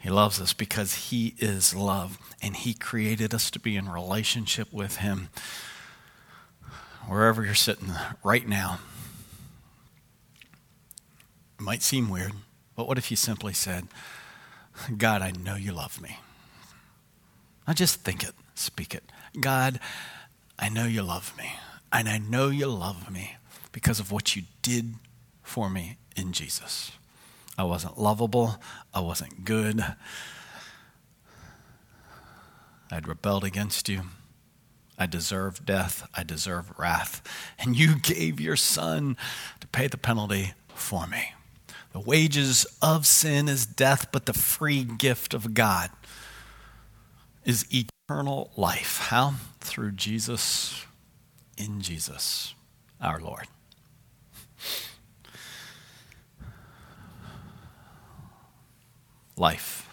He 0.00 0.10
loves 0.10 0.40
us 0.40 0.52
because 0.52 0.94
he 1.10 1.34
is 1.38 1.74
love 1.74 2.18
and 2.40 2.56
he 2.56 2.72
created 2.74 3.34
us 3.34 3.50
to 3.50 3.58
be 3.58 3.76
in 3.76 3.88
relationship 3.88 4.72
with 4.72 4.96
him. 4.96 5.28
Wherever 7.06 7.44
you're 7.44 7.54
sitting 7.54 7.92
right 8.22 8.46
now, 8.46 8.80
it 11.58 11.62
might 11.62 11.82
seem 11.82 12.08
weird, 12.08 12.32
but 12.76 12.86
what 12.86 12.98
if 12.98 13.10
you 13.10 13.16
simply 13.16 13.52
said, 13.52 13.88
God, 14.96 15.22
I 15.22 15.32
know 15.32 15.56
you 15.56 15.72
love 15.72 16.00
me? 16.00 16.18
Not 17.66 17.76
just 17.76 18.00
think 18.00 18.22
it, 18.22 18.34
speak 18.54 18.94
it. 18.94 19.04
God, 19.40 19.80
I 20.58 20.68
know 20.68 20.84
you 20.84 21.02
love 21.02 21.36
me. 21.36 21.52
And 21.92 22.08
I 22.08 22.18
know 22.18 22.48
you 22.48 22.66
love 22.66 23.10
me 23.10 23.36
because 23.72 23.98
of 23.98 24.12
what 24.12 24.36
you 24.36 24.42
did 24.62 24.94
for 25.42 25.68
me 25.70 25.96
in 26.16 26.32
Jesus. 26.32 26.92
I 27.56 27.64
wasn't 27.64 27.98
lovable. 27.98 28.60
I 28.94 29.00
wasn't 29.00 29.44
good. 29.44 29.84
I'd 32.90 33.08
rebelled 33.08 33.44
against 33.44 33.88
you. 33.88 34.02
I 34.98 35.06
deserved 35.06 35.66
death. 35.66 36.08
I 36.14 36.22
deserved 36.22 36.72
wrath. 36.78 37.22
And 37.58 37.76
you 37.76 37.96
gave 38.02 38.40
your 38.40 38.56
son 38.56 39.16
to 39.60 39.66
pay 39.68 39.88
the 39.88 39.98
penalty 39.98 40.52
for 40.74 41.06
me. 41.06 41.32
The 41.98 42.04
wages 42.04 42.64
of 42.80 43.08
sin 43.08 43.48
is 43.48 43.66
death, 43.66 44.12
but 44.12 44.26
the 44.26 44.32
free 44.32 44.84
gift 44.84 45.34
of 45.34 45.52
God 45.52 45.90
is 47.44 47.66
eternal 47.74 48.52
life. 48.56 48.98
How? 49.08 49.34
Through 49.58 49.92
Jesus, 49.92 50.86
in 51.56 51.80
Jesus, 51.80 52.54
our 53.00 53.18
Lord. 53.18 53.48
Life, 59.36 59.88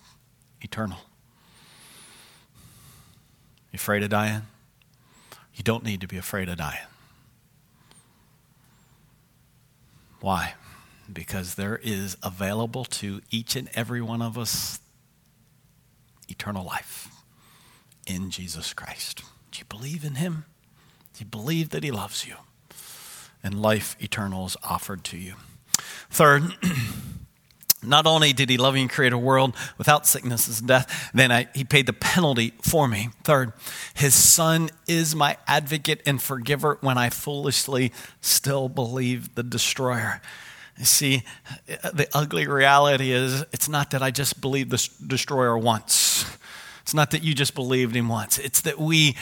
eternal. 0.61 0.99
You 3.71 3.77
afraid 3.77 4.03
of 4.03 4.11
dying? 4.11 4.43
You 5.55 5.63
don't 5.63 5.83
need 5.83 6.01
to 6.01 6.07
be 6.07 6.17
afraid 6.17 6.49
of 6.49 6.57
dying. 6.57 6.85
Why? 10.21 10.53
Because 11.11 11.55
there 11.55 11.79
is 11.83 12.17
available 12.23 12.85
to 12.85 13.21
each 13.29 13.55
and 13.55 13.69
every 13.73 14.01
one 14.01 14.21
of 14.21 14.37
us 14.37 14.79
eternal 16.27 16.65
life 16.65 17.09
in 18.07 18.29
Jesus 18.31 18.73
Christ. 18.73 19.23
Do 19.51 19.59
you 19.59 19.65
believe 19.65 20.03
in 20.03 20.15
Him? 20.15 20.45
Do 21.13 21.23
you 21.23 21.29
believe 21.29 21.69
that 21.69 21.83
He 21.83 21.91
loves 21.91 22.27
you? 22.27 22.35
And 23.43 23.61
life 23.61 23.95
eternal 23.99 24.45
is 24.45 24.57
offered 24.63 25.03
to 25.05 25.17
you. 25.17 25.35
Third, 26.09 26.43
not 27.83 28.07
only 28.07 28.33
did 28.33 28.49
He 28.49 28.57
love 28.57 28.73
me 28.73 28.81
and 28.81 28.89
create 28.89 29.13
a 29.13 29.17
world 29.17 29.55
without 29.77 30.07
sickness 30.07 30.59
and 30.59 30.67
death, 30.67 31.11
then 31.13 31.31
I, 31.31 31.47
He 31.53 31.63
paid 31.63 31.85
the 31.85 31.93
penalty 31.93 32.53
for 32.61 32.87
me. 32.87 33.09
Third, 33.23 33.53
His 33.93 34.15
Son 34.15 34.69
is 34.87 35.15
my 35.15 35.37
advocate 35.47 36.01
and 36.05 36.21
forgiver 36.21 36.77
when 36.81 36.97
I 36.97 37.09
foolishly 37.09 37.91
still 38.21 38.67
believe 38.67 39.35
the 39.35 39.43
destroyer. 39.43 40.21
See, 40.83 41.23
the 41.67 42.07
ugly 42.13 42.47
reality 42.47 43.11
is 43.11 43.45
it's 43.53 43.69
not 43.69 43.91
that 43.91 44.03
I 44.03 44.11
just 44.11 44.41
believed 44.41 44.71
the 44.71 44.89
destroyer 45.07 45.57
once. 45.57 46.25
It's 46.81 46.93
not 46.93 47.11
that 47.11 47.23
you 47.23 47.33
just 47.33 47.55
believed 47.55 47.95
him 47.95 48.09
once. 48.09 48.37
It's 48.37 48.61
that 48.61 48.77
we, 48.77 49.15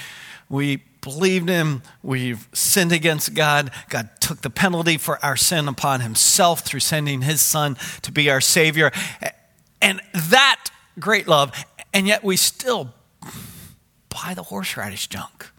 we 0.49 0.83
believed 1.01 1.49
him, 1.49 1.83
we've 2.01 2.47
sinned 2.53 2.91
against 2.91 3.35
God. 3.35 3.71
God 3.89 4.09
took 4.19 4.41
the 4.41 4.49
penalty 4.49 4.97
for 4.97 5.23
our 5.23 5.35
sin 5.35 5.67
upon 5.67 6.01
himself 6.01 6.61
through 6.61 6.79
sending 6.79 7.21
his 7.21 7.41
son 7.41 7.77
to 8.01 8.11
be 8.11 8.29
our 8.29 8.41
Savior. 8.41 8.91
And 9.81 10.01
that 10.13 10.71
great 10.99 11.27
love, 11.27 11.51
and 11.93 12.07
yet 12.07 12.23
we 12.23 12.35
still 12.35 12.93
buy 14.09 14.33
the 14.33 14.43
horseradish 14.43 15.07
junk. 15.07 15.51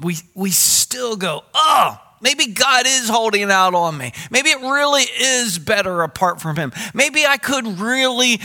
We, 0.00 0.16
we 0.34 0.50
still 0.50 1.16
go, 1.16 1.44
oh, 1.54 2.00
Maybe 2.24 2.46
God 2.46 2.86
is 2.86 3.10
holding 3.10 3.50
out 3.50 3.74
on 3.74 3.98
me. 3.98 4.12
Maybe 4.30 4.48
it 4.48 4.60
really 4.60 5.02
is 5.02 5.58
better 5.58 6.00
apart 6.00 6.40
from 6.40 6.56
Him. 6.56 6.72
Maybe 6.94 7.26
I 7.26 7.36
could 7.36 7.66
really 7.78 8.40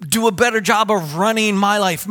do 0.00 0.28
a 0.28 0.32
better 0.32 0.60
job 0.60 0.92
of 0.92 1.16
running 1.16 1.56
my 1.56 1.78
life. 1.78 2.06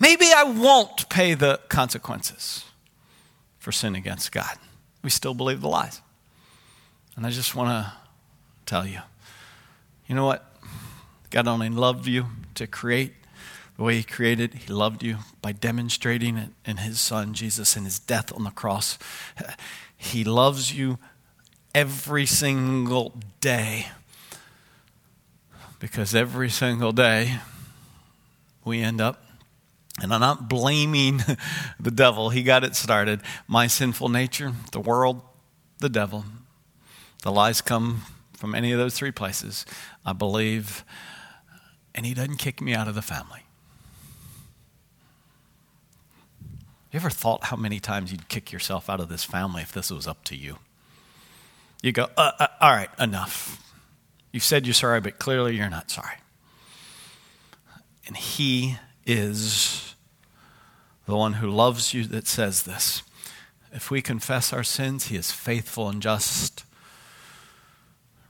Maybe 0.00 0.26
I 0.34 0.42
won't 0.42 1.08
pay 1.08 1.34
the 1.34 1.60
consequences 1.68 2.64
for 3.58 3.70
sin 3.70 3.94
against 3.94 4.32
God. 4.32 4.58
We 5.04 5.10
still 5.10 5.34
believe 5.34 5.60
the 5.60 5.68
lies. 5.68 6.02
And 7.14 7.24
I 7.24 7.30
just 7.30 7.54
want 7.54 7.68
to 7.70 7.92
tell 8.66 8.84
you 8.84 8.98
you 10.08 10.14
know 10.14 10.26
what? 10.26 10.52
God 11.30 11.46
only 11.46 11.68
loved 11.68 12.06
you 12.06 12.26
to 12.54 12.66
create 12.66 13.14
the 13.76 13.82
way 13.82 13.96
He 13.96 14.02
created, 14.02 14.54
He 14.54 14.72
loved 14.72 15.02
you 15.02 15.18
by 15.42 15.52
demonstrating 15.52 16.36
it 16.36 16.50
in 16.64 16.78
His 16.78 17.00
Son, 17.00 17.34
Jesus, 17.34 17.76
in 17.76 17.84
His 17.84 17.98
death 17.98 18.32
on 18.34 18.44
the 18.44 18.50
cross. 18.50 18.98
He 19.96 20.24
loves 20.24 20.74
you 20.74 20.98
every 21.74 22.26
single 22.26 23.14
day. 23.40 23.88
Because 25.78 26.14
every 26.14 26.50
single 26.50 26.92
day 26.92 27.38
we 28.64 28.80
end 28.80 29.00
up, 29.00 29.22
and 30.02 30.12
I'm 30.12 30.20
not 30.20 30.48
blaming 30.48 31.22
the 31.80 31.90
devil, 31.90 32.30
he 32.30 32.42
got 32.42 32.64
it 32.64 32.74
started. 32.74 33.20
My 33.46 33.66
sinful 33.66 34.08
nature, 34.08 34.52
the 34.72 34.80
world, 34.80 35.22
the 35.78 35.88
devil. 35.88 36.24
The 37.22 37.32
lies 37.32 37.60
come 37.60 38.02
from 38.36 38.54
any 38.54 38.72
of 38.72 38.78
those 38.78 38.94
three 38.94 39.12
places. 39.12 39.64
I 40.04 40.12
believe, 40.12 40.84
and 41.94 42.06
he 42.06 42.14
doesn't 42.14 42.36
kick 42.36 42.60
me 42.60 42.74
out 42.74 42.88
of 42.88 42.94
the 42.94 43.02
family. 43.02 43.45
You 46.92 46.98
ever 46.98 47.10
thought 47.10 47.44
how 47.44 47.56
many 47.56 47.80
times 47.80 48.12
you'd 48.12 48.28
kick 48.28 48.52
yourself 48.52 48.88
out 48.88 49.00
of 49.00 49.08
this 49.08 49.24
family 49.24 49.62
if 49.62 49.72
this 49.72 49.90
was 49.90 50.06
up 50.06 50.24
to 50.24 50.36
you? 50.36 50.58
You 51.82 51.92
go, 51.92 52.08
uh, 52.16 52.32
uh, 52.38 52.46
all 52.60 52.72
right, 52.72 52.90
enough. 52.98 53.62
You 54.32 54.40
said 54.40 54.66
you're 54.66 54.74
sorry, 54.74 55.00
but 55.00 55.18
clearly 55.18 55.56
you're 55.56 55.68
not 55.68 55.90
sorry. 55.90 56.16
And 58.06 58.16
He 58.16 58.78
is 59.04 59.94
the 61.06 61.16
one 61.16 61.34
who 61.34 61.50
loves 61.50 61.92
you 61.92 62.04
that 62.04 62.26
says 62.26 62.62
this. 62.62 63.02
If 63.72 63.90
we 63.90 64.00
confess 64.00 64.52
our 64.52 64.64
sins, 64.64 65.08
He 65.08 65.16
is 65.16 65.32
faithful 65.32 65.88
and 65.88 66.00
just, 66.00 66.64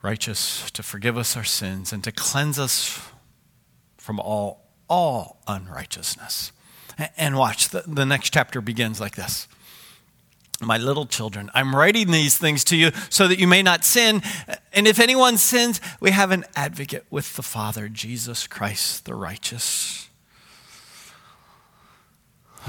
righteous 0.02 0.70
to 0.70 0.82
forgive 0.82 1.18
us 1.18 1.36
our 1.36 1.44
sins 1.44 1.92
and 1.92 2.04
to 2.04 2.12
cleanse 2.12 2.58
us 2.58 3.00
from 3.96 4.20
all, 4.20 4.70
all 4.88 5.42
unrighteousness. 5.48 6.52
And 7.16 7.36
watch, 7.36 7.68
the, 7.68 7.82
the 7.86 8.06
next 8.06 8.30
chapter 8.32 8.60
begins 8.60 9.00
like 9.00 9.16
this. 9.16 9.48
My 10.60 10.78
little 10.78 11.04
children, 11.04 11.50
I'm 11.52 11.76
writing 11.76 12.10
these 12.10 12.38
things 12.38 12.64
to 12.64 12.76
you 12.76 12.90
so 13.10 13.28
that 13.28 13.38
you 13.38 13.46
may 13.46 13.62
not 13.62 13.84
sin. 13.84 14.22
And 14.72 14.86
if 14.88 14.98
anyone 14.98 15.36
sins, 15.36 15.82
we 16.00 16.12
have 16.12 16.30
an 16.30 16.46
advocate 16.54 17.04
with 17.10 17.36
the 17.36 17.42
Father, 17.42 17.90
Jesus 17.90 18.46
Christ 18.46 19.04
the 19.04 19.14
righteous. 19.14 20.08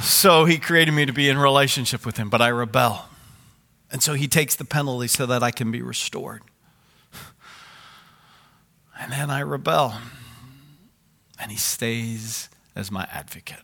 So 0.01 0.43
he 0.43 0.57
created 0.57 0.91
me 0.91 1.05
to 1.05 1.13
be 1.13 1.29
in 1.29 1.37
relationship 1.37 2.05
with 2.05 2.17
him, 2.17 2.29
but 2.29 2.41
I 2.41 2.49
rebel. 2.49 3.05
And 3.89 4.03
so 4.03 4.13
he 4.13 4.27
takes 4.27 4.55
the 4.55 4.65
penalty 4.65 5.07
so 5.07 5.25
that 5.25 5.41
I 5.41 5.51
can 5.51 5.71
be 5.71 5.81
restored. 5.81 6.41
And 8.99 9.11
then 9.11 9.29
I 9.29 9.39
rebel. 9.39 9.95
And 11.39 11.51
he 11.51 11.57
stays 11.57 12.49
as 12.75 12.91
my 12.91 13.07
advocate. 13.11 13.61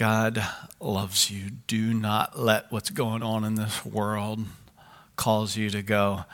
God 0.00 0.42
loves 0.80 1.30
you. 1.30 1.50
Do 1.66 1.92
not 1.92 2.38
let 2.38 2.72
what's 2.72 2.88
going 2.88 3.22
on 3.22 3.44
in 3.44 3.56
this 3.56 3.84
world 3.84 4.40
cause 5.16 5.58
you 5.58 5.68
to 5.68 5.82
go, 5.82 6.24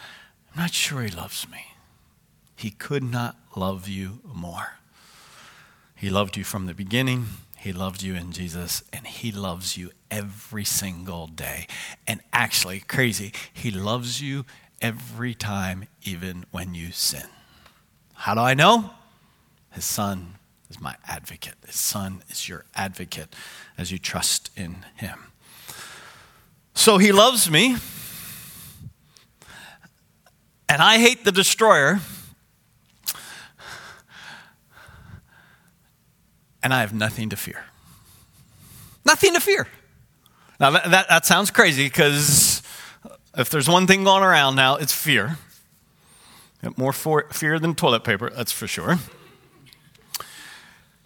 I'm 0.55 0.63
not 0.63 0.73
sure 0.73 1.03
he 1.03 1.11
loves 1.11 1.49
me. 1.51 1.65
He 2.55 2.71
could 2.71 3.03
not 3.03 3.35
love 3.57 3.89
you 3.89 4.21
more. 4.23 4.75
He 5.97 6.11
loved 6.11 6.37
you 6.37 6.45
from 6.45 6.67
the 6.67 6.75
beginning. 6.75 7.27
He 7.57 7.73
loved 7.73 8.05
you 8.05 8.15
in 8.15 8.31
Jesus, 8.31 8.85
and 8.93 9.05
He 9.05 9.33
loves 9.33 9.77
you 9.77 9.91
every 10.13 10.65
single 10.65 11.27
day. 11.27 11.67
And 12.07 12.21
actually, 12.33 12.79
crazy, 12.79 13.33
He 13.53 13.73
loves 13.73 14.23
you 14.23 14.45
every 14.81 15.35
time, 15.35 15.89
even 16.05 16.45
when 16.53 16.75
you 16.75 16.93
sin. 16.93 17.27
How 18.15 18.35
do 18.35 18.41
I 18.43 18.55
know? 18.55 18.91
His 19.73 19.85
Son 19.85 20.37
is 20.71 20.81
my 20.81 20.97
advocate. 21.07 21.55
His 21.67 21.77
son 21.77 22.23
is 22.29 22.49
your 22.49 22.65
advocate 22.75 23.35
as 23.79 23.93
you 23.93 23.99
trust 23.99 24.51
in 24.57 24.85
him. 24.97 25.33
So 26.75 26.99
he 26.99 27.13
loves 27.13 27.51
me, 27.51 27.77
and 30.69 30.83
I 30.83 30.99
hate 30.99 31.25
the 31.25 31.33
destroyer, 31.33 32.01
and 36.63 36.75
I 36.75 36.81
have 36.81 36.93
nothing 36.93 37.31
to 37.31 37.37
fear. 37.37 37.65
Nothing 39.05 39.35
to 39.35 39.41
fear. 39.41 39.69
Now, 40.59 40.71
that, 40.71 40.91
that, 40.91 41.09
that 41.09 41.27
sounds 41.27 41.51
crazy 41.51 41.85
because 41.85 42.63
if 43.37 43.51
there's 43.51 43.69
one 43.69 43.87
thing 43.87 44.05
going 44.05 44.23
around 44.23 44.57
now, 44.57 44.77
it's 44.77 44.93
fear. 44.93 45.39
More 46.77 46.93
for, 46.93 47.29
fear 47.31 47.59
than 47.59 47.75
toilet 47.75 48.03
paper, 48.03 48.31
that's 48.31 48.53
for 48.53 48.67
sure. 48.67 48.99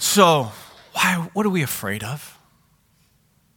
So, 0.01 0.51
why, 0.95 1.29
what 1.35 1.45
are 1.45 1.51
we 1.51 1.63
afraid 1.63 2.03
of? 2.03 2.39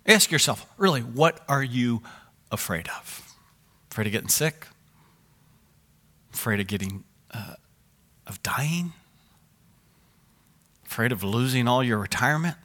Ask 0.06 0.29
yourself, 0.29 0.67
really, 0.77 0.99
what 0.99 1.39
are 1.47 1.63
you 1.63 2.03
afraid 2.51 2.89
of? 2.89 3.34
Afraid 3.89 4.08
of 4.08 4.12
getting 4.12 4.27
sick? 4.27 4.67
Afraid 6.34 6.60
of 6.60 6.67
getting, 6.67 7.06
uh, 7.34 7.53
of 8.27 8.43
dying? 8.43 8.91
Afraid 10.86 11.13
of 11.13 11.23
losing 11.23 11.65
all 11.65 11.82
your 11.82 11.97
retirement? 11.97 12.58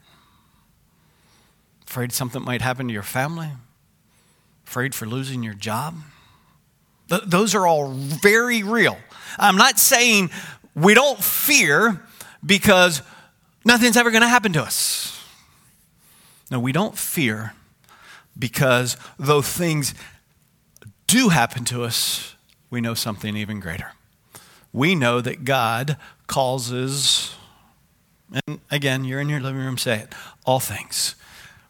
Afraid 1.86 2.12
something 2.12 2.42
might 2.42 2.62
happen 2.62 2.88
to 2.88 2.92
your 2.92 3.04
family? 3.04 3.50
Afraid 4.66 4.92
for 4.92 5.06
losing 5.06 5.44
your 5.44 5.54
job? 5.54 5.94
Th- 7.08 7.22
those 7.24 7.54
are 7.54 7.64
all 7.64 7.92
very 7.92 8.64
real. 8.64 8.98
I'm 9.38 9.56
not 9.56 9.78
saying 9.78 10.30
we 10.74 10.94
don't 10.94 11.22
fear 11.22 12.02
because 12.44 13.02
nothing's 13.64 13.96
ever 13.96 14.10
going 14.10 14.22
to 14.22 14.28
happen 14.28 14.52
to 14.54 14.62
us. 14.62 15.22
No, 16.50 16.58
we 16.58 16.72
don't 16.72 16.96
fear 16.96 17.54
because 18.38 18.96
though 19.18 19.42
things 19.42 19.94
do 21.06 21.28
happen 21.30 21.64
to 21.66 21.84
us, 21.84 22.36
we 22.70 22.80
know 22.80 22.94
something 22.94 23.36
even 23.36 23.60
greater. 23.60 23.92
We 24.72 24.94
know 24.94 25.20
that 25.20 25.44
God 25.44 25.96
causes, 26.26 27.34
and 28.46 28.60
again, 28.70 29.04
you're 29.04 29.20
in 29.20 29.28
your 29.28 29.40
living 29.40 29.60
room, 29.60 29.78
say 29.78 30.00
it, 30.00 30.14
all 30.44 30.60
things. 30.60 31.14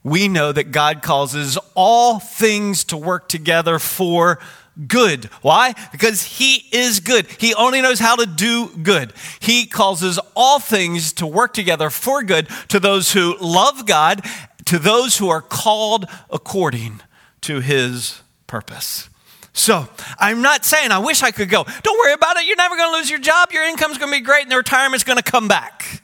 We 0.03 0.29
know 0.29 0.53
that 0.53 0.71
God 0.73 1.03
causes 1.03 1.59
all 1.75 2.19
things 2.19 2.85
to 2.85 2.97
work 2.97 3.29
together 3.29 3.79
for 3.79 4.39
good. 4.87 5.25
Why? 5.43 5.75
Because 5.93 6.23
he 6.23 6.67
is 6.73 7.01
good. 7.01 7.27
He 7.39 7.55
only 7.55 7.81
knows 7.81 7.99
how 7.99 8.17
to 8.17 8.27
do 8.27 8.69
good. 8.69 9.13
He 9.41 9.67
causes 9.67 10.19
all 10.37 10.61
things 10.61 11.13
to 11.15 11.27
work 11.27 11.53
together 11.53 11.91
for 11.91 12.23
good 12.23 12.49
to 12.69 12.79
those 12.79 13.13
who 13.13 13.37
love 13.41 13.87
God, 13.87 14.25
to 14.67 14.79
those 14.79 15.19
who 15.19 15.29
are 15.29 15.43
called 15.43 16.07
according 16.31 17.01
to 17.43 17.61
his 17.61 18.21
purpose. 18.47 19.09
So, 19.53 19.89
I'm 20.21 20.41
not 20.41 20.65
saying 20.65 20.93
I 20.93 21.01
wish 21.01 21.23
I 21.23 21.33
could 21.33 21.49
go. 21.49 21.65
Don't 21.83 21.99
worry 21.99 22.13
about 22.13 22.37
it. 22.37 22.47
You're 22.47 22.57
never 22.57 22.77
going 22.77 22.93
to 22.93 22.97
lose 22.97 23.11
your 23.11 23.19
job. 23.19 23.51
Your 23.51 23.65
income's 23.65 23.99
going 23.99 24.13
to 24.13 24.19
be 24.19 24.25
great 24.25 24.43
and 24.43 24.53
the 24.53 24.57
retirement's 24.57 25.03
going 25.03 25.17
to 25.17 25.23
come 25.23 25.49
back. 25.49 26.01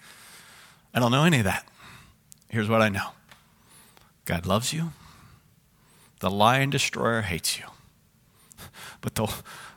I 0.93 0.99
don't 0.99 1.13
know 1.13 1.23
any 1.23 1.39
of 1.39 1.45
that. 1.45 1.65
Here's 2.49 2.69
what 2.69 2.83
I 2.83 2.89
know 2.89 3.11
God 4.25 4.47
loves 4.47 4.73
you. 4.73 4.93
The 6.21 6.31
lion 6.31 6.71
destroyer 6.71 7.23
hates 7.23 7.59
you. 7.59 7.67
But 9.01 9.15
the, 9.15 9.33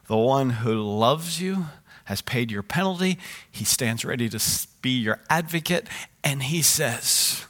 the 0.07 0.17
one 0.17 0.49
who 0.49 0.81
loves 0.81 1.41
you 1.41 1.65
has 2.05 2.21
paid 2.21 2.51
your 2.51 2.63
penalty. 2.63 3.17
He 3.51 3.65
stands 3.65 4.05
ready 4.05 4.29
to 4.29 4.39
be 4.81 4.91
your 4.91 5.19
advocate. 5.29 5.87
And 6.23 6.43
he 6.43 6.61
says, 6.61 7.45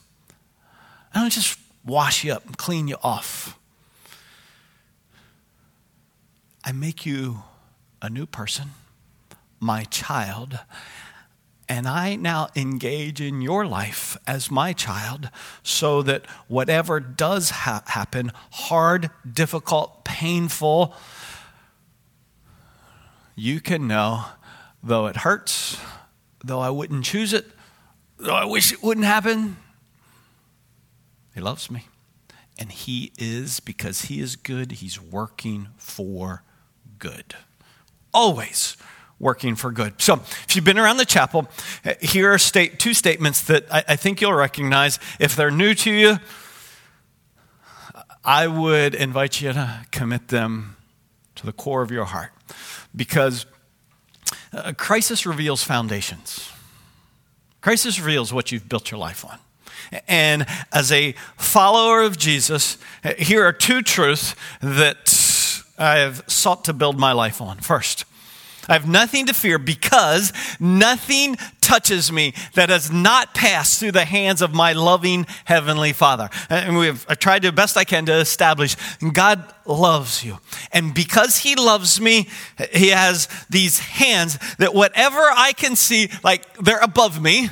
I 1.14 1.20
don't 1.20 1.30
just 1.30 1.58
wash 1.84 2.24
you 2.24 2.32
up 2.32 2.44
and 2.44 2.58
clean 2.58 2.88
you 2.88 2.96
off. 3.02 3.58
I 6.64 6.72
make 6.72 7.06
you 7.06 7.44
a 8.02 8.10
new 8.10 8.26
person, 8.26 8.70
my 9.60 9.84
child, 9.84 10.58
and 11.68 11.86
I 11.86 12.16
now 12.16 12.48
engage 12.56 13.20
in 13.20 13.42
your 13.42 13.66
life 13.66 14.16
as 14.26 14.50
my 14.50 14.72
child 14.72 15.30
so 15.62 16.02
that 16.02 16.26
whatever 16.48 16.98
does 16.98 17.50
ha- 17.50 17.82
happen, 17.86 18.32
hard, 18.52 19.10
difficult, 19.30 20.04
painful, 20.04 20.94
you 23.36 23.60
can 23.60 23.86
know, 23.86 24.24
though 24.82 25.06
it 25.06 25.18
hurts, 25.18 25.78
though 26.42 26.60
I 26.60 26.70
wouldn't 26.70 27.04
choose 27.04 27.32
it, 27.32 27.46
though 28.16 28.34
I 28.34 28.46
wish 28.46 28.72
it 28.72 28.82
wouldn't 28.82 29.06
happen, 29.06 29.58
He 31.34 31.40
loves 31.40 31.70
me. 31.70 31.86
And 32.58 32.72
He 32.72 33.12
is, 33.18 33.60
because 33.60 34.06
He 34.06 34.20
is 34.20 34.36
good, 34.36 34.72
He's 34.72 35.00
working 35.00 35.68
for 35.76 36.42
good. 36.98 37.34
Always 38.12 38.76
working 39.20 39.56
for 39.56 39.72
good. 39.72 40.00
So, 40.00 40.14
if 40.14 40.54
you've 40.54 40.64
been 40.64 40.78
around 40.78 40.98
the 40.98 41.04
chapel, 41.04 41.48
eh, 41.84 41.94
here 42.00 42.32
are 42.32 42.38
state, 42.38 42.78
two 42.78 42.94
statements 42.94 43.42
that 43.42 43.64
I, 43.72 43.84
I 43.88 43.96
think 43.96 44.20
you'll 44.20 44.32
recognize. 44.32 44.98
If 45.18 45.34
they're 45.34 45.50
new 45.50 45.74
to 45.74 45.92
you, 45.92 46.18
I 48.24 48.46
would 48.46 48.94
invite 48.94 49.40
you 49.40 49.52
to 49.52 49.86
commit 49.90 50.28
them 50.28 50.76
to 51.36 51.46
the 51.46 51.52
core 51.52 51.82
of 51.82 51.90
your 51.90 52.04
heart 52.04 52.32
because 52.94 53.46
a 54.52 54.74
crisis 54.74 55.24
reveals 55.26 55.62
foundations. 55.62 56.50
Crisis 57.60 57.98
reveals 57.98 58.32
what 58.32 58.52
you've 58.52 58.68
built 58.68 58.90
your 58.90 58.98
life 58.98 59.24
on. 59.24 59.38
And 60.06 60.46
as 60.72 60.92
a 60.92 61.12
follower 61.36 62.02
of 62.02 62.18
Jesus, 62.18 62.78
eh, 63.04 63.14
here 63.18 63.44
are 63.44 63.52
two 63.52 63.82
truths 63.82 64.34
that 64.60 65.14
I 65.78 65.98
have 65.98 66.24
sought 66.26 66.64
to 66.64 66.72
build 66.72 66.98
my 66.98 67.12
life 67.12 67.40
on. 67.40 67.58
First, 67.58 68.04
I 68.68 68.74
have 68.74 68.86
nothing 68.86 69.26
to 69.26 69.34
fear 69.34 69.58
because 69.58 70.32
nothing 70.60 71.36
touches 71.60 72.12
me 72.12 72.34
that 72.54 72.68
has 72.68 72.90
not 72.90 73.34
passed 73.34 73.80
through 73.80 73.92
the 73.92 74.04
hands 74.04 74.42
of 74.42 74.52
my 74.52 74.74
loving 74.74 75.26
Heavenly 75.46 75.94
Father. 75.94 76.28
And 76.50 76.76
we've 76.76 77.04
I 77.08 77.14
tried 77.14 77.42
the 77.42 77.52
best 77.52 77.76
I 77.76 77.84
can 77.84 78.04
to 78.06 78.14
establish 78.14 78.76
God 79.12 79.42
loves 79.64 80.22
you. 80.22 80.38
And 80.72 80.94
because 80.94 81.38
He 81.38 81.56
loves 81.56 82.00
me, 82.00 82.28
He 82.72 82.88
has 82.88 83.28
these 83.48 83.78
hands 83.78 84.38
that 84.58 84.74
whatever 84.74 85.20
I 85.20 85.52
can 85.56 85.74
see, 85.74 86.10
like 86.22 86.58
they're 86.58 86.80
above 86.80 87.22
me, 87.22 87.48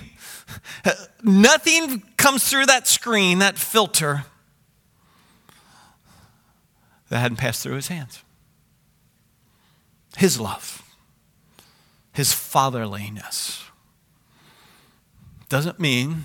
nothing 1.23 2.03
comes 2.19 2.49
through 2.49 2.67
that 2.67 2.87
screen, 2.87 3.39
that 3.39 3.57
filter, 3.57 4.25
that 7.09 7.19
hadn't 7.21 7.39
passed 7.39 7.63
through 7.63 7.77
His 7.77 7.89
hands. 7.89 8.23
His 10.17 10.39
love 10.39 10.83
his 12.17 12.33
fatherliness. 12.33 13.63
Doesn't 15.51 15.79
mean 15.79 16.25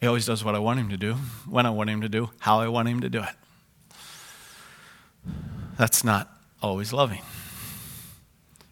he 0.00 0.08
always 0.08 0.26
does 0.26 0.44
what 0.44 0.56
I 0.56 0.58
want 0.58 0.80
him 0.80 0.88
to 0.88 0.96
do, 0.96 1.14
when 1.48 1.66
I 1.66 1.70
want 1.70 1.88
him 1.88 2.00
to 2.00 2.08
do, 2.08 2.30
how 2.40 2.58
I 2.58 2.66
want 2.66 2.88
him 2.88 3.00
to 3.00 3.08
do 3.08 3.22
it. 3.22 5.32
That's 5.78 6.02
not 6.02 6.36
always 6.60 6.92
loving. 6.92 7.22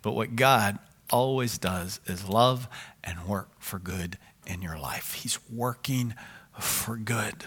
But 0.02 0.12
what 0.12 0.34
God 0.34 0.80
always 1.10 1.58
does 1.58 2.00
is 2.06 2.28
love 2.28 2.66
and 3.04 3.28
work 3.28 3.50
for 3.60 3.78
good 3.78 4.18
in 4.44 4.62
your 4.62 4.76
life. 4.76 5.14
He's 5.14 5.38
working 5.48 6.14
for 6.58 6.96
good. 6.96 7.44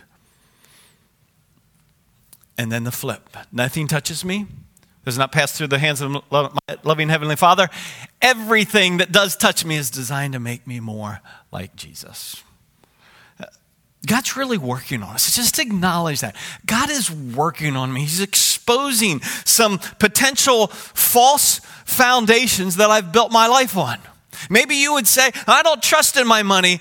And 2.58 2.72
then 2.72 2.86
the 2.86 2.92
flip 2.92 3.36
nothing 3.52 3.90
touches 3.90 4.24
me, 4.24 4.48
does 5.06 5.18
not 5.18 5.32
pass 5.32 5.52
through 5.52 5.68
the 5.68 5.78
hands 5.78 6.02
of 6.02 6.24
my 6.32 6.50
loving 6.84 7.10
Heavenly 7.10 7.36
Father. 7.36 7.70
Everything 8.22 8.98
that 8.98 9.12
does 9.12 9.38
touch 9.38 9.64
me 9.64 9.76
is 9.76 9.92
designed 9.92 10.34
to 10.34 10.40
make 10.40 10.66
me 10.66 10.80
more 10.80 11.22
like 11.52 11.76
Jesus. 11.76 12.44
Uh, 13.40 13.46
God's 14.08 14.36
really 14.36 14.58
working 14.58 15.04
on 15.04 15.14
us. 15.14 15.36
Just 15.36 15.60
acknowledge 15.60 16.22
that. 16.22 16.36
God 16.66 16.90
is 16.90 17.12
working 17.12 17.76
on 17.76 17.94
me. 17.94 18.02
He's 18.02 18.20
exposing 18.20 19.22
some 19.46 19.78
potential 20.00 20.68
false 20.68 21.60
foundations 21.86 22.78
that 22.78 22.90
I've 22.90 23.12
built 23.12 23.32
my 23.32 23.48
life 23.48 23.78
on. 23.78 24.00
Maybe 24.50 24.76
you 24.76 24.94
would 24.94 25.08
say, 25.08 25.32
I 25.48 25.62
don't 25.62 25.82
trust 25.82 26.18
in 26.18 26.28
my 26.28 26.42
money. 26.44 26.80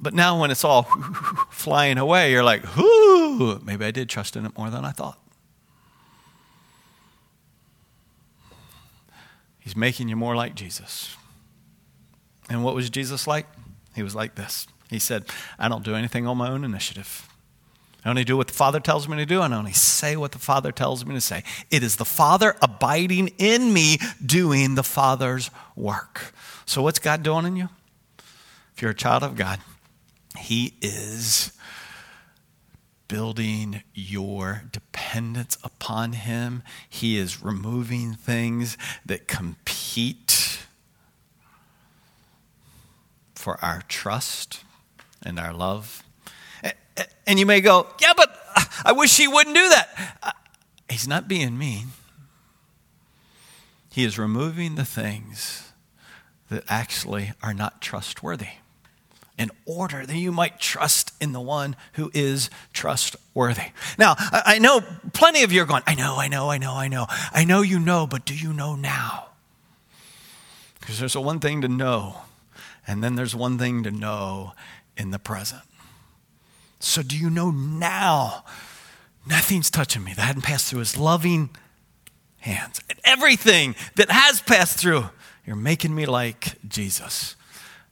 But 0.00 0.14
now, 0.14 0.40
when 0.40 0.50
it's 0.50 0.64
all 0.64 0.82
flying 1.50 1.96
away, 1.96 2.32
you're 2.32 2.42
like, 2.42 2.76
whoo, 2.76 3.60
maybe 3.60 3.84
I 3.84 3.92
did 3.92 4.08
trust 4.08 4.34
in 4.34 4.44
it 4.44 4.58
more 4.58 4.68
than 4.68 4.84
I 4.84 4.90
thought. 4.90 5.21
He's 9.62 9.76
making 9.76 10.08
you 10.08 10.16
more 10.16 10.34
like 10.34 10.54
Jesus. 10.54 11.16
And 12.50 12.64
what 12.64 12.74
was 12.74 12.90
Jesus 12.90 13.26
like? 13.26 13.46
He 13.94 14.02
was 14.02 14.14
like 14.14 14.34
this. 14.34 14.66
He 14.90 14.98
said, 14.98 15.24
I 15.58 15.68
don't 15.68 15.84
do 15.84 15.94
anything 15.94 16.26
on 16.26 16.36
my 16.36 16.50
own 16.50 16.64
initiative. 16.64 17.28
I 18.04 18.10
only 18.10 18.24
do 18.24 18.36
what 18.36 18.48
the 18.48 18.52
Father 18.52 18.80
tells 18.80 19.06
me 19.08 19.16
to 19.18 19.26
do, 19.26 19.42
and 19.42 19.54
I 19.54 19.58
only 19.58 19.72
say 19.72 20.16
what 20.16 20.32
the 20.32 20.38
Father 20.38 20.72
tells 20.72 21.06
me 21.06 21.14
to 21.14 21.20
say. 21.20 21.44
It 21.70 21.84
is 21.84 21.96
the 21.96 22.04
Father 22.04 22.56
abiding 22.60 23.28
in 23.38 23.72
me, 23.72 23.98
doing 24.24 24.74
the 24.74 24.82
Father's 24.82 25.50
work. 25.76 26.34
So, 26.66 26.82
what's 26.82 26.98
God 26.98 27.22
doing 27.22 27.46
in 27.46 27.54
you? 27.54 27.68
If 28.74 28.82
you're 28.82 28.90
a 28.90 28.94
child 28.94 29.22
of 29.22 29.36
God, 29.36 29.60
He 30.36 30.74
is 30.82 31.52
building 33.12 33.82
your 33.92 34.62
dependence 34.72 35.58
upon 35.62 36.14
Him. 36.14 36.62
He 36.88 37.18
is 37.18 37.42
removing 37.42 38.14
things 38.14 38.78
that 39.04 39.28
compete 39.28 40.60
for 43.34 43.62
our 43.62 43.82
trust 43.86 44.64
and 45.22 45.38
our 45.38 45.52
love. 45.52 46.02
And 47.26 47.38
you 47.38 47.44
may 47.44 47.60
go, 47.60 47.86
Yeah, 48.00 48.14
but 48.16 48.34
I 48.82 48.92
wish 48.92 49.18
He 49.18 49.28
wouldn't 49.28 49.56
do 49.56 49.68
that. 49.68 50.34
He's 50.88 51.06
not 51.06 51.28
being 51.28 51.58
mean, 51.58 51.88
He 53.90 54.04
is 54.04 54.18
removing 54.18 54.76
the 54.76 54.86
things 54.86 55.70
that 56.48 56.64
actually 56.66 57.32
are 57.42 57.52
not 57.52 57.82
trustworthy 57.82 58.61
in 59.38 59.50
order 59.64 60.04
that 60.06 60.16
you 60.16 60.30
might 60.30 60.60
trust 60.60 61.12
in 61.20 61.32
the 61.32 61.40
one 61.40 61.74
who 61.94 62.10
is 62.14 62.50
trustworthy. 62.72 63.70
Now, 63.98 64.14
I 64.18 64.58
know 64.58 64.82
plenty 65.12 65.42
of 65.42 65.52
you 65.52 65.62
are 65.62 65.66
going, 65.66 65.82
I 65.86 65.94
know, 65.94 66.16
I 66.16 66.28
know, 66.28 66.50
I 66.50 66.58
know, 66.58 66.74
I 66.74 66.88
know. 66.88 67.06
I 67.32 67.44
know 67.44 67.62
you 67.62 67.78
know, 67.78 68.06
but 68.06 68.24
do 68.24 68.34
you 68.34 68.52
know 68.52 68.76
now? 68.76 69.28
Because 70.80 70.98
there's 70.98 71.14
a 71.14 71.20
one 71.20 71.40
thing 71.40 71.62
to 71.62 71.68
know, 71.68 72.16
and 72.86 73.02
then 73.02 73.14
there's 73.14 73.34
one 73.34 73.58
thing 73.58 73.82
to 73.84 73.90
know 73.90 74.52
in 74.96 75.10
the 75.10 75.18
present. 75.18 75.62
So, 76.80 77.02
do 77.02 77.16
you 77.16 77.30
know 77.30 77.50
now? 77.50 78.44
Nothing's 79.24 79.70
touching 79.70 80.02
me 80.02 80.14
that 80.14 80.22
hadn't 80.22 80.42
passed 80.42 80.68
through 80.68 80.80
his 80.80 80.96
loving 80.96 81.50
hands. 82.40 82.80
And 82.90 82.98
everything 83.04 83.76
that 83.94 84.10
has 84.10 84.40
passed 84.40 84.78
through, 84.78 85.10
you're 85.46 85.54
making 85.54 85.94
me 85.94 86.06
like 86.06 86.56
Jesus. 86.68 87.36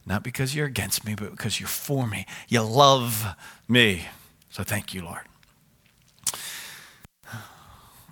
Not 0.05 0.23
because 0.23 0.55
you're 0.55 0.65
against 0.65 1.05
me, 1.05 1.15
but 1.15 1.31
because 1.31 1.59
you're 1.59 1.69
for 1.69 2.07
me. 2.07 2.25
You 2.47 2.61
love 2.61 3.35
me. 3.67 4.07
So 4.49 4.63
thank 4.63 4.93
you, 4.93 5.03
Lord. 5.03 5.21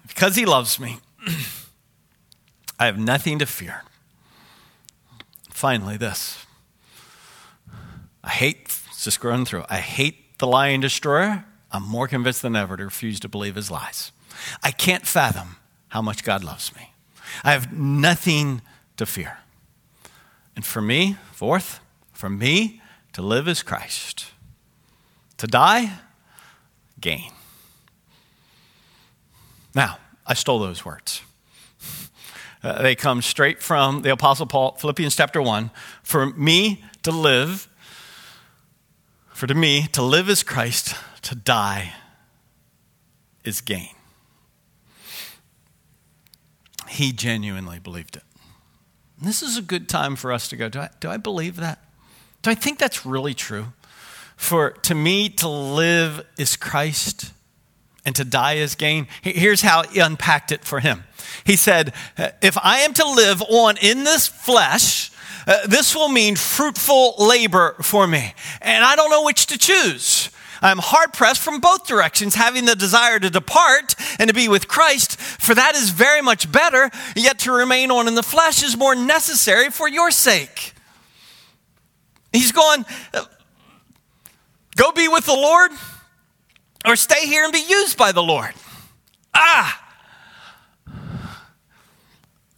Because 0.07 0.35
He 0.35 0.45
loves 0.45 0.79
me, 0.79 0.99
I 2.79 2.85
have 2.85 2.97
nothing 2.97 3.39
to 3.39 3.45
fear. 3.45 3.83
Finally, 5.49 5.97
this. 5.97 6.45
I 8.23 8.29
hate, 8.29 8.77
just 9.01 9.19
going 9.19 9.45
through, 9.45 9.65
I 9.69 9.77
hate 9.77 10.37
the 10.37 10.47
lying 10.47 10.81
destroyer. 10.81 11.45
I'm 11.71 11.83
more 11.83 12.07
convinced 12.07 12.41
than 12.41 12.55
ever 12.55 12.77
to 12.77 12.85
refuse 12.85 13.19
to 13.21 13.29
believe 13.29 13.55
his 13.55 13.69
lies. 13.69 14.11
I 14.63 14.71
can't 14.71 15.05
fathom 15.05 15.57
how 15.89 16.01
much 16.01 16.23
God 16.23 16.43
loves 16.43 16.73
me. 16.75 16.93
I 17.43 17.51
have 17.51 17.73
nothing 17.73 18.61
to 18.97 19.05
fear. 19.05 19.39
And 20.59 20.65
for 20.65 20.81
me, 20.81 21.15
fourth, 21.31 21.79
for 22.11 22.29
me, 22.29 22.81
to 23.13 23.21
live 23.21 23.47
is 23.47 23.63
Christ. 23.63 24.25
To 25.37 25.47
die, 25.47 25.93
gain. 26.99 27.31
Now, 29.73 29.99
I 30.27 30.33
stole 30.33 30.59
those 30.59 30.83
words. 30.83 31.21
Uh, 32.61 32.81
they 32.81 32.93
come 32.93 33.21
straight 33.21 33.63
from 33.63 34.01
the 34.01 34.11
Apostle 34.11 34.45
Paul, 34.45 34.73
Philippians 34.73 35.15
chapter 35.15 35.41
1. 35.41 35.71
For 36.03 36.25
me 36.25 36.83
to 37.03 37.11
live, 37.11 37.69
for 39.29 39.47
to 39.47 39.53
me, 39.55 39.87
to 39.93 40.01
live 40.03 40.27
is 40.27 40.43
Christ, 40.43 40.93
to 41.21 41.35
die 41.35 41.93
is 43.45 43.61
gain. 43.61 43.95
He 46.89 47.13
genuinely 47.13 47.79
believed 47.79 48.17
it. 48.17 48.23
This 49.21 49.43
is 49.43 49.57
a 49.57 49.61
good 49.61 49.89
time 49.89 50.15
for 50.15 50.31
us 50.31 50.47
to 50.49 50.55
go, 50.55 50.69
do 50.69 50.79
I, 50.79 50.89
do 50.99 51.09
I 51.09 51.17
believe 51.17 51.57
that? 51.57 51.79
Do 52.41 52.51
I 52.51 52.55
think 52.55 52.79
that's 52.79 53.05
really 53.05 53.33
true? 53.33 53.73
For 54.37 54.71
to 54.71 54.95
me, 54.95 55.27
to 55.29 55.49
live 55.49 56.25
is 56.37 56.55
Christ 56.55 57.33
and 58.05 58.15
to 58.15 58.23
die 58.23 58.53
is 58.53 58.75
gain. 58.75 59.07
Here's 59.21 59.61
how 59.61 59.83
he 59.83 59.99
unpacked 59.99 60.53
it 60.53 60.63
for 60.63 60.79
him. 60.79 61.03
He 61.43 61.57
said, 61.57 61.93
If 62.17 62.57
I 62.63 62.79
am 62.79 62.93
to 62.93 63.05
live 63.05 63.41
on 63.41 63.75
in 63.77 64.05
this 64.05 64.27
flesh, 64.27 65.11
uh, 65.45 65.67
this 65.67 65.93
will 65.93 66.07
mean 66.07 66.37
fruitful 66.37 67.15
labor 67.17 67.75
for 67.81 68.07
me. 68.07 68.33
And 68.61 68.85
I 68.85 68.95
don't 68.95 69.09
know 69.09 69.25
which 69.25 69.47
to 69.47 69.57
choose. 69.57 70.29
I'm 70.61 70.79
hard 70.79 71.13
pressed 71.13 71.41
from 71.41 71.59
both 71.59 71.87
directions, 71.87 72.35
having 72.35 72.65
the 72.65 72.75
desire 72.75 73.19
to 73.19 73.29
depart 73.29 73.95
and 74.19 74.27
to 74.27 74.33
be 74.33 74.47
with 74.47 74.67
Christ, 74.67 75.19
for 75.19 75.55
that 75.55 75.75
is 75.75 75.89
very 75.89 76.21
much 76.21 76.51
better, 76.51 76.89
yet 77.15 77.39
to 77.39 77.51
remain 77.51 77.91
on 77.91 78.07
in 78.07 78.15
the 78.15 78.23
flesh 78.23 78.63
is 78.63 78.75
more 78.75 78.95
necessary 78.95 79.69
for 79.69 79.87
your 79.87 80.11
sake. 80.11 80.73
He's 82.31 82.51
going, 82.51 82.85
go 84.75 84.91
be 84.91 85.07
with 85.07 85.25
the 85.25 85.33
Lord 85.33 85.71
or 86.85 86.95
stay 86.95 87.25
here 87.25 87.43
and 87.43 87.53
be 87.53 87.63
used 87.67 87.97
by 87.97 88.11
the 88.11 88.23
Lord. 88.23 88.53
Ah! 89.33 89.85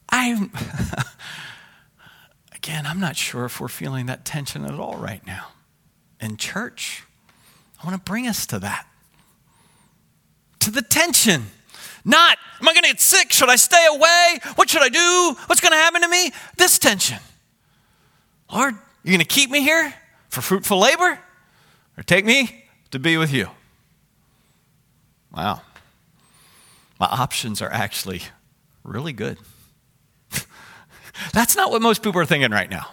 I'm, 0.10 0.52
again, 2.56 2.86
I'm 2.86 3.00
not 3.00 3.16
sure 3.16 3.46
if 3.46 3.62
we're 3.62 3.70
feeling 3.70 4.08
that 4.08 4.26
tension 4.26 4.66
at 4.66 4.78
all 4.78 4.98
right 4.98 5.26
now 5.26 5.48
in 6.20 6.38
church. 6.38 7.04
I 7.82 7.88
want 7.88 8.04
to 8.04 8.12
bring 8.12 8.28
us 8.28 8.46
to 8.48 8.60
that. 8.60 8.86
To 10.60 10.72
the 10.72 10.82
tension. 10.82 11.48
Not, 12.06 12.38
am 12.60 12.67
I 12.67 12.74
going 12.74 12.84
to 12.84 12.89
get 12.89 13.02
sick? 13.02 13.32
Should 13.32 13.50
I 13.50 13.56
stay 13.56 13.86
away? 13.89 14.39
What 14.56 14.70
should 14.70 14.82
I 14.82 14.89
do? 14.89 15.36
What's 15.48 15.62
going 15.62 15.72
to 15.72 15.78
happen 15.78 16.02
to 16.02 16.08
me? 16.08 16.32
This 16.58 16.78
tension. 16.78 17.20
Lord, 18.52 18.76
you're 19.04 19.12
going 19.12 19.20
to 19.20 19.26
keep 19.26 19.50
me 19.50 19.62
here 19.62 19.94
for 20.30 20.41
fruitful 20.41 20.80
labor 20.80 21.20
or 21.98 22.04
take 22.04 22.26
me 22.26 22.65
to 22.91 23.00
be 23.00 23.17
with 23.17 23.34
you? 23.34 23.48
Wow. 25.34 25.62
My 27.00 27.08
options 27.08 27.62
are 27.62 27.72
actually 27.72 28.22
really 28.84 29.13
good. 29.13 29.38
That's 31.34 31.56
not 31.56 31.72
what 31.72 31.82
most 31.82 32.04
people 32.04 32.22
are 32.22 32.26
thinking 32.26 32.52
right 32.52 32.70
now. 32.70 32.88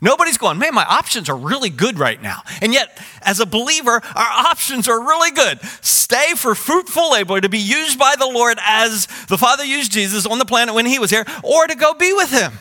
Nobody's 0.00 0.36
going, 0.36 0.58
man, 0.58 0.74
my 0.74 0.84
options 0.84 1.28
are 1.28 1.36
really 1.36 1.70
good 1.70 1.98
right 1.98 2.20
now. 2.20 2.42
And 2.60 2.72
yet, 2.72 3.00
as 3.24 3.40
a 3.40 3.46
believer, 3.46 3.92
our 3.92 4.00
options 4.14 4.88
are 4.88 5.00
really 5.00 5.30
good. 5.30 5.60
Stay 5.80 6.34
for 6.34 6.54
fruitful 6.54 7.12
labor 7.12 7.40
to 7.40 7.48
be 7.48 7.58
used 7.58 7.98
by 7.98 8.14
the 8.18 8.26
Lord 8.26 8.58
as 8.64 9.06
the 9.28 9.38
Father 9.38 9.64
used 9.64 9.92
Jesus 9.92 10.26
on 10.26 10.38
the 10.38 10.44
planet 10.44 10.74
when 10.74 10.86
he 10.86 10.98
was 10.98 11.10
here, 11.10 11.24
or 11.42 11.66
to 11.66 11.74
go 11.74 11.94
be 11.94 12.12
with 12.12 12.30
him. 12.30 12.52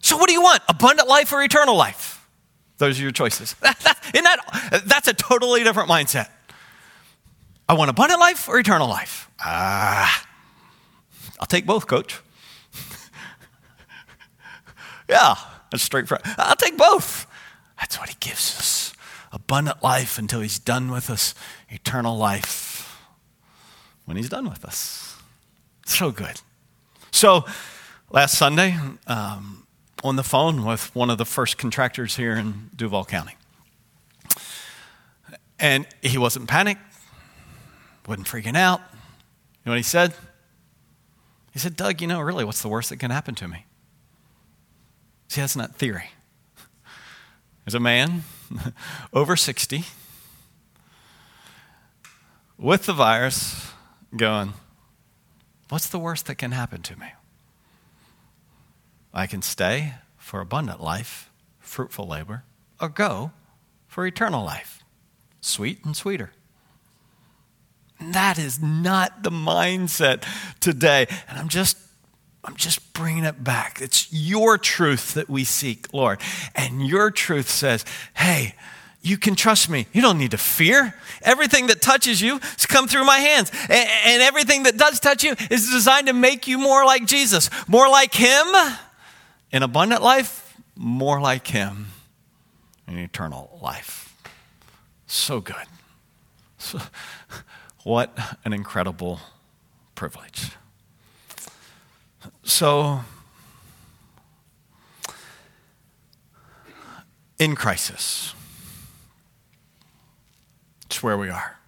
So, 0.00 0.16
what 0.16 0.26
do 0.26 0.32
you 0.32 0.42
want? 0.42 0.62
Abundant 0.68 1.08
life 1.08 1.32
or 1.32 1.42
eternal 1.42 1.76
life? 1.76 2.26
Those 2.78 2.98
are 2.98 3.02
your 3.02 3.12
choices. 3.12 3.54
That, 4.12 4.38
that, 4.70 4.84
that's 4.86 5.08
a 5.08 5.14
totally 5.14 5.64
different 5.64 5.88
mindset. 5.88 6.28
I 7.68 7.74
want 7.74 7.88
abundant 7.88 8.20
life 8.20 8.48
or 8.48 8.58
eternal 8.58 8.88
life? 8.88 9.30
Ah, 9.40 10.26
I'll 11.40 11.46
take 11.46 11.64
both, 11.64 11.86
coach. 11.86 12.20
yeah, 15.08 15.36
that's 15.70 15.82
straight 15.82 16.08
front. 16.08 16.24
I'll 16.38 16.56
take 16.56 16.76
both. 16.76 17.26
That's 17.82 17.98
what 17.98 18.08
he 18.10 18.16
gives 18.20 18.56
us 18.56 18.92
abundant 19.32 19.82
life 19.82 20.18
until 20.18 20.40
he's 20.40 20.60
done 20.60 20.88
with 20.88 21.10
us, 21.10 21.34
eternal 21.68 22.16
life 22.16 23.02
when 24.04 24.16
he's 24.16 24.28
done 24.28 24.48
with 24.48 24.64
us. 24.64 25.16
So 25.84 26.12
good. 26.12 26.40
So, 27.10 27.44
last 28.08 28.38
Sunday, 28.38 28.78
um, 29.08 29.66
on 30.04 30.14
the 30.14 30.22
phone 30.22 30.64
with 30.64 30.94
one 30.94 31.10
of 31.10 31.18
the 31.18 31.24
first 31.24 31.58
contractors 31.58 32.14
here 32.14 32.36
in 32.36 32.70
Duval 32.76 33.04
County. 33.04 33.34
And 35.58 35.88
he 36.02 36.18
wasn't 36.18 36.48
panicked, 36.48 36.82
wasn't 38.06 38.28
freaking 38.28 38.56
out. 38.56 38.80
You 38.92 39.66
know 39.66 39.72
what 39.72 39.78
he 39.78 39.82
said? 39.82 40.14
He 41.52 41.58
said, 41.58 41.74
Doug, 41.74 42.00
you 42.00 42.06
know, 42.06 42.20
really, 42.20 42.44
what's 42.44 42.62
the 42.62 42.68
worst 42.68 42.90
that 42.90 42.98
can 42.98 43.10
happen 43.10 43.34
to 43.34 43.48
me? 43.48 43.66
See, 45.26 45.40
that's 45.40 45.56
not 45.56 45.74
theory. 45.74 46.10
There's 47.64 47.74
a 47.74 47.80
man 47.80 48.24
over 49.12 49.36
60 49.36 49.84
with 52.58 52.86
the 52.86 52.92
virus 52.92 53.70
going, 54.16 54.54
What's 55.68 55.88
the 55.88 55.98
worst 55.98 56.26
that 56.26 56.34
can 56.34 56.52
happen 56.52 56.82
to 56.82 56.98
me? 56.98 57.06
I 59.14 59.26
can 59.26 59.40
stay 59.40 59.94
for 60.18 60.40
abundant 60.40 60.82
life, 60.82 61.30
fruitful 61.60 62.06
labor, 62.06 62.44
or 62.80 62.90
go 62.90 63.32
for 63.86 64.06
eternal 64.06 64.44
life, 64.44 64.84
sweet 65.40 65.84
and 65.84 65.96
sweeter. 65.96 66.32
That 68.00 68.38
is 68.38 68.60
not 68.60 69.22
the 69.22 69.30
mindset 69.30 70.24
today. 70.60 71.06
And 71.28 71.38
I'm 71.38 71.48
just 71.48 71.78
I'm 72.44 72.56
just 72.56 72.92
bringing 72.92 73.24
it 73.24 73.44
back. 73.44 73.80
It's 73.80 74.12
your 74.12 74.58
truth 74.58 75.14
that 75.14 75.28
we 75.28 75.44
seek, 75.44 75.92
Lord. 75.94 76.20
And 76.54 76.86
your 76.86 77.10
truth 77.10 77.48
says, 77.48 77.84
hey, 78.14 78.56
you 79.00 79.16
can 79.16 79.34
trust 79.34 79.68
me. 79.68 79.86
You 79.92 80.00
don't 80.00 80.18
need 80.18 80.30
to 80.30 80.38
fear. 80.38 80.94
Everything 81.22 81.66
that 81.68 81.80
touches 81.80 82.20
you 82.20 82.38
has 82.38 82.66
come 82.66 82.86
through 82.86 83.04
my 83.04 83.18
hands. 83.18 83.50
And, 83.68 84.22
everything 84.22 84.62
that 84.64 84.76
does 84.76 85.00
touch 85.00 85.24
you 85.24 85.34
is 85.50 85.70
designed 85.70 86.06
to 86.06 86.12
make 86.12 86.46
you 86.46 86.58
more 86.58 86.84
like 86.84 87.04
Jesus, 87.06 87.50
more 87.66 87.88
like 87.88 88.14
Him 88.14 88.46
in 89.50 89.62
abundant 89.62 90.02
life, 90.02 90.56
more 90.76 91.20
like 91.20 91.48
Him 91.48 91.88
in 92.86 92.98
eternal 92.98 93.58
life. 93.60 94.16
So 95.06 95.40
good. 95.40 95.56
So, 96.58 96.80
what 97.82 98.16
an 98.44 98.52
incredible 98.52 99.18
privilege. 99.96 100.52
So, 102.44 103.00
in 107.38 107.54
crisis, 107.54 108.34
it's 110.86 111.02
where 111.02 111.16
we 111.16 111.28
are. 111.28 111.58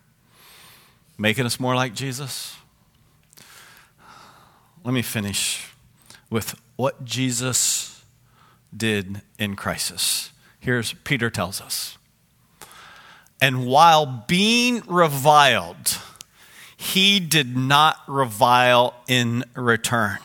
Making 1.16 1.46
us 1.46 1.60
more 1.60 1.76
like 1.76 1.94
Jesus. 1.94 2.56
Let 4.84 4.92
me 4.92 5.02
finish 5.02 5.72
with 6.28 6.60
what 6.76 7.04
Jesus 7.04 8.04
did 8.76 9.22
in 9.38 9.56
crisis. 9.56 10.30
Here's 10.58 10.92
Peter 10.92 11.30
tells 11.30 11.60
us. 11.60 11.96
And 13.40 13.66
while 13.66 14.24
being 14.26 14.82
reviled, 14.86 15.98
he 16.76 17.20
did 17.20 17.56
not 17.56 17.98
revile 18.06 18.94
in 19.06 19.44
return. 19.54 20.18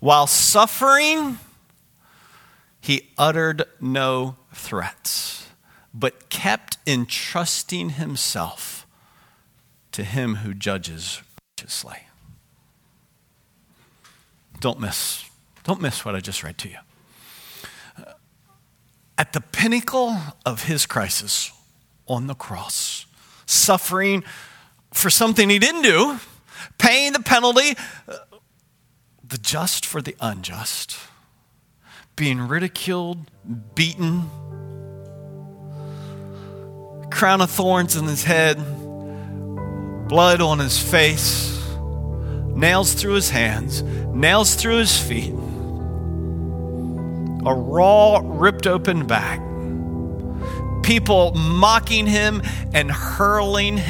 While 0.00 0.26
suffering, 0.26 1.38
he 2.80 3.10
uttered 3.18 3.64
no 3.80 4.36
threats, 4.52 5.48
but 5.92 6.28
kept 6.28 6.78
entrusting 6.86 7.90
himself 7.90 8.86
to 9.92 10.04
him 10.04 10.36
who 10.36 10.54
judges 10.54 11.22
righteously. 11.58 11.98
Don't 14.60 14.80
miss, 14.80 15.24
don't 15.64 15.80
miss 15.80 16.04
what 16.04 16.14
I 16.14 16.20
just 16.20 16.42
read 16.42 16.58
to 16.58 16.68
you. 16.68 16.78
Uh, 17.98 18.12
at 19.18 19.32
the 19.32 19.40
pinnacle 19.40 20.16
of 20.44 20.64
his 20.64 20.86
crisis 20.86 21.50
on 22.06 22.26
the 22.26 22.34
cross, 22.34 23.06
suffering 23.46 24.22
for 24.92 25.10
something 25.10 25.48
he 25.48 25.58
didn't 25.58 25.82
do, 25.82 26.18
paying 26.78 27.12
the 27.12 27.20
penalty, 27.20 27.76
uh, 28.08 28.16
the 29.28 29.38
just 29.38 29.84
for 29.84 30.00
the 30.00 30.14
unjust, 30.20 30.96
being 32.14 32.46
ridiculed, 32.46 33.30
beaten, 33.74 34.30
crown 37.10 37.40
of 37.40 37.50
thorns 37.50 37.96
in 37.96 38.04
his 38.04 38.22
head, 38.24 38.56
blood 40.08 40.40
on 40.40 40.60
his 40.60 40.78
face, 40.78 41.60
nails 42.54 42.94
through 42.94 43.14
his 43.14 43.30
hands, 43.30 43.82
nails 44.14 44.54
through 44.54 44.78
his 44.78 44.96
feet, 44.96 45.34
a 47.44 47.54
raw, 47.54 48.20
ripped 48.22 48.66
open 48.66 49.06
back, 49.06 49.40
people 50.84 51.32
mocking 51.34 52.06
him 52.06 52.42
and 52.72 52.92
hurling 52.92 53.80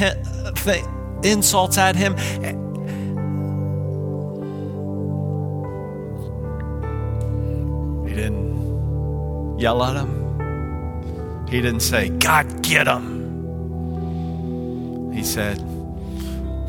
insults 1.23 1.77
at 1.77 1.95
him 1.95 2.15
yell 9.59 9.83
at 9.83 9.95
him. 9.95 11.47
He 11.49 11.61
didn't 11.61 11.81
say, 11.81 12.09
God, 12.09 12.61
get 12.61 12.87
him. 12.87 13.17
He 15.13 15.23
said, 15.23 15.63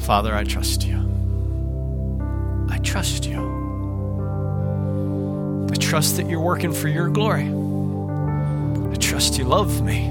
Father, 0.00 0.34
I 0.34 0.44
trust 0.44 0.84
you. 0.84 0.96
I 2.70 2.78
trust 2.78 3.26
you. 3.26 3.38
I 5.70 5.74
trust 5.76 6.16
that 6.16 6.28
you're 6.28 6.40
working 6.40 6.72
for 6.72 6.88
your 6.88 7.08
glory. 7.08 7.46
I 7.46 8.96
trust 8.96 9.36
you 9.38 9.44
love 9.44 9.82
me. 9.82 10.06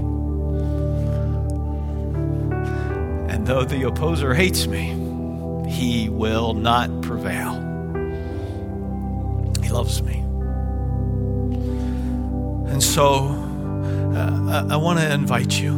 And 3.33 3.47
though 3.47 3.63
the 3.63 3.87
opposer 3.87 4.33
hates 4.33 4.67
me, 4.67 4.95
he 5.69 6.09
will 6.09 6.53
not 6.53 7.01
prevail. 7.01 7.53
He 9.63 9.69
loves 9.69 10.01
me. 10.03 10.26
So 12.97 13.27
uh, 14.15 14.65
I, 14.69 14.73
I 14.73 14.75
want 14.75 14.97
to 14.97 15.13
invite 15.13 15.61
you, 15.61 15.75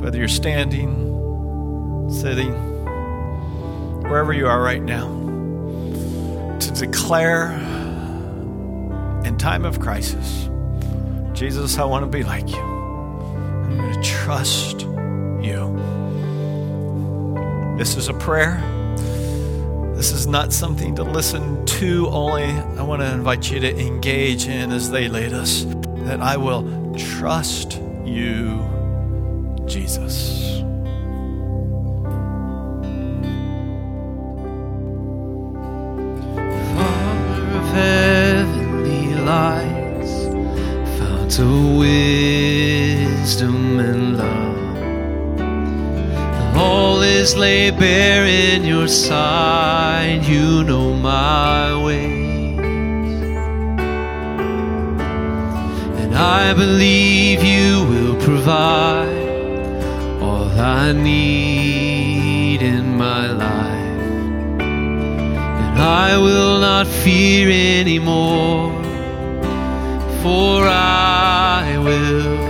whether 0.00 0.18
you're 0.18 0.26
standing, 0.26 0.90
sitting, 2.10 2.52
wherever 4.02 4.32
you 4.32 4.48
are 4.48 4.60
right 4.60 4.82
now, 4.82 5.06
to 6.58 6.72
declare 6.72 7.52
in 9.24 9.38
time 9.38 9.64
of 9.64 9.78
crisis, 9.78 10.50
Jesus, 11.32 11.78
I 11.78 11.84
want 11.84 12.02
to 12.02 12.10
be 12.10 12.24
like 12.24 12.48
you. 12.48 12.58
I'm 12.58 13.76
going 13.76 13.94
to 13.94 14.02
trust 14.02 14.80
you. 14.80 15.76
This 17.78 17.96
is 17.96 18.08
a 18.08 18.14
prayer. 18.14 18.75
This 19.96 20.12
is 20.12 20.26
not 20.26 20.52
something 20.52 20.94
to 20.96 21.02
listen 21.04 21.64
to 21.64 22.08
only. 22.08 22.44
I 22.78 22.82
want 22.82 23.00
to 23.00 23.10
invite 23.10 23.50
you 23.50 23.58
to 23.60 23.80
engage 23.80 24.46
in 24.46 24.70
as 24.70 24.90
they 24.90 25.08
lead 25.08 25.32
us. 25.32 25.64
That 26.04 26.20
I 26.20 26.36
will 26.36 26.94
trust 26.94 27.80
you, 28.04 28.60
Jesus. 29.64 30.60
Father 36.76 37.46
of 37.56 37.68
heavenly 37.72 39.14
lights, 39.14 40.12
fount 40.98 41.38
of 41.38 41.78
wisdom 41.78 43.56
and 43.80 44.05
laid 47.34 47.78
bare 47.78 48.26
in 48.26 48.64
your 48.64 48.86
sight. 48.86 50.20
You 50.28 50.62
know 50.62 50.92
my 50.92 51.74
ways. 51.82 52.58
And 56.02 56.14
I 56.14 56.54
believe 56.54 57.42
you 57.42 57.84
will 57.90 58.16
provide 58.20 59.08
all 60.22 60.48
I 60.50 60.92
need 60.92 62.62
in 62.62 62.96
my 62.96 63.26
life. 63.32 64.60
And 64.60 65.78
I 65.80 66.16
will 66.18 66.60
not 66.60 66.86
fear 66.86 67.48
anymore, 67.80 68.70
for 70.22 70.62
I 70.64 71.76
will 71.78 72.46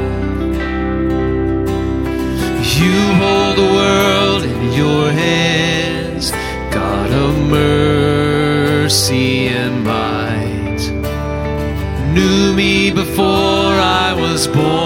You 2.78 2.98
hold 3.20 3.58
the 3.58 3.70
world 3.74 4.44
in 4.44 4.72
your 4.72 5.12
hands, 5.12 6.32
God 6.72 7.12
of 7.12 7.38
mercy 7.50 9.28
and 9.50 9.84
might. 9.84 10.82
Knew 12.14 12.54
me 12.54 12.90
before 12.90 13.26
I 13.26 14.14
was 14.18 14.48
born 14.48 14.83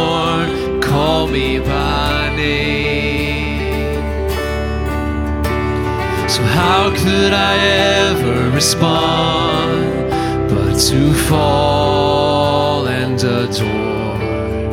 could 7.08 7.34
I 7.34 7.55
ever 8.03 8.38
respond 8.49 10.10
but 10.49 10.74
to 10.89 10.99
fall 11.30 12.88
and 12.88 13.18
adore? 13.39 14.68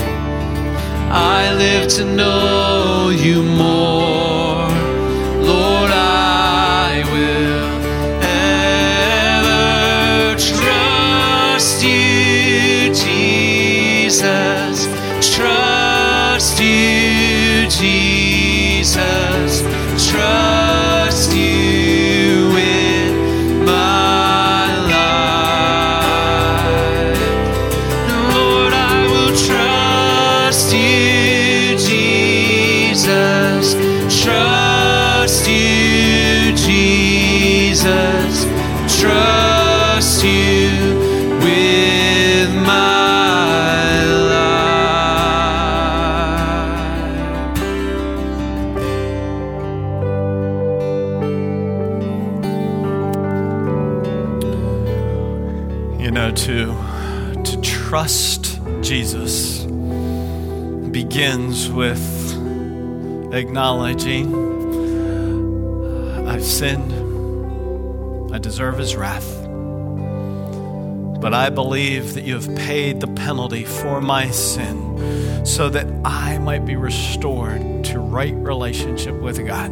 I 1.37 1.55
live 1.65 1.87
to 1.99 2.05
know 2.05 3.11
you 3.25 3.37
more, 3.43 4.69
Lord. 5.53 5.91
I 5.93 7.05
will 7.15 7.71
ever 9.39 9.65
trust 10.53 11.85
you, 11.85 12.93
Jesus. 13.05 14.77
Trust 15.37 16.55
you, 16.61 17.69
Jesus. 17.79 18.14
Acknowledging 63.37 64.55
I've 66.27 66.45
sinned, 66.45 66.93
I 68.35 68.39
deserve 68.39 68.79
his 68.79 68.97
wrath. 68.97 69.43
But 71.21 71.33
I 71.33 71.51
believe 71.51 72.15
that 72.15 72.25
you 72.25 72.35
have 72.35 72.55
paid 72.57 73.01
the 73.01 73.07
penalty 73.07 73.65
for 73.65 74.01
my 74.01 74.31
sin 74.31 75.47
so 75.47 75.69
that 75.69 75.87
I 76.05 76.39
might 76.39 76.65
be 76.65 76.77
restored 76.77 77.85
to 77.85 78.01
right 78.01 78.35
relationship 78.35 79.15
with 79.15 79.47
God. 79.47 79.71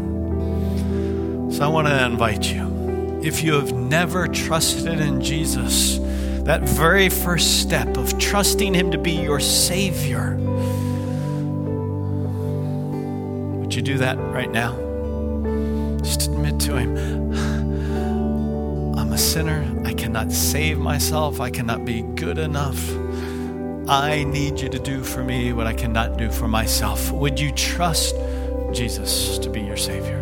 So 1.52 1.64
I 1.64 1.68
want 1.68 1.88
to 1.88 2.04
invite 2.04 2.52
you. 2.52 3.20
If 3.22 3.42
you 3.42 3.54
have 3.54 3.72
never 3.72 4.28
trusted 4.28 5.00
in 5.00 5.20
Jesus, 5.20 5.98
that 6.44 6.62
very 6.62 7.08
first 7.08 7.60
step 7.60 7.96
of 7.96 8.18
trusting 8.18 8.74
Him 8.74 8.90
to 8.90 8.98
be 8.98 9.12
your 9.12 9.40
Savior, 9.40 10.36
would 13.72 13.76
you 13.88 13.94
do 13.94 13.96
that 13.96 14.18
right 14.18 14.50
now? 14.50 14.72
Just 16.02 16.26
admit 16.26 16.60
to 16.60 16.76
Him, 16.76 16.94
I'm 18.98 19.10
a 19.10 19.16
sinner. 19.16 19.64
I 19.86 19.94
cannot 19.94 20.30
save 20.30 20.78
myself. 20.78 21.40
I 21.40 21.48
cannot 21.48 21.86
be 21.86 22.02
good 22.02 22.36
enough. 22.36 22.78
I 23.88 24.24
need 24.24 24.60
you 24.60 24.68
to 24.68 24.78
do 24.78 25.02
for 25.02 25.24
me 25.24 25.54
what 25.54 25.66
I 25.66 25.72
cannot 25.72 26.18
do 26.18 26.30
for 26.30 26.48
myself. 26.48 27.10
Would 27.12 27.40
you 27.40 27.50
trust 27.50 28.14
Jesus 28.74 29.38
to 29.38 29.48
be 29.48 29.62
your 29.62 29.78
Savior? 29.78 30.18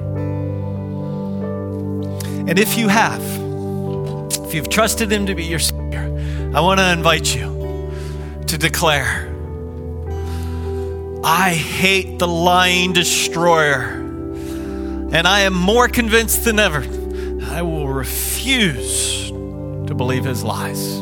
And 2.46 2.57
if 2.57 2.78
you 2.78 2.86
have, 2.86 3.20
if 4.46 4.55
you've 4.55 4.68
trusted 4.68 5.11
Him 5.11 5.26
to 5.26 5.34
be 5.34 5.42
your 5.42 5.59
Savior, 5.59 6.07
I 6.55 6.61
want 6.61 6.78
to 6.78 6.92
invite 6.92 7.34
you 7.34 7.90
to 8.46 8.57
declare 8.57 9.30
I 11.33 11.55
hate 11.55 12.18
the 12.18 12.26
lying 12.26 12.93
destroyer, 12.93 13.83
and 13.83 15.28
I 15.28 15.43
am 15.43 15.55
more 15.55 15.87
convinced 15.87 16.45
than 16.45 16.59
ever 16.59 16.81
I 17.45 17.62
will 17.62 17.87
refuse 17.87 19.31
to 19.31 19.95
believe 19.95 20.24
his 20.24 20.43
lies. 20.43 20.99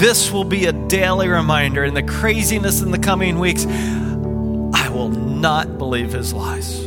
This 0.00 0.32
will 0.32 0.42
be 0.42 0.66
a 0.66 0.72
daily 0.72 1.28
reminder 1.28 1.84
in 1.84 1.94
the 1.94 2.02
craziness 2.02 2.80
in 2.80 2.90
the 2.90 2.98
coming 2.98 3.38
weeks. 3.38 3.64
I 3.66 4.88
will 4.88 5.10
not 5.10 5.78
believe 5.78 6.12
his 6.12 6.32
lies, 6.32 6.80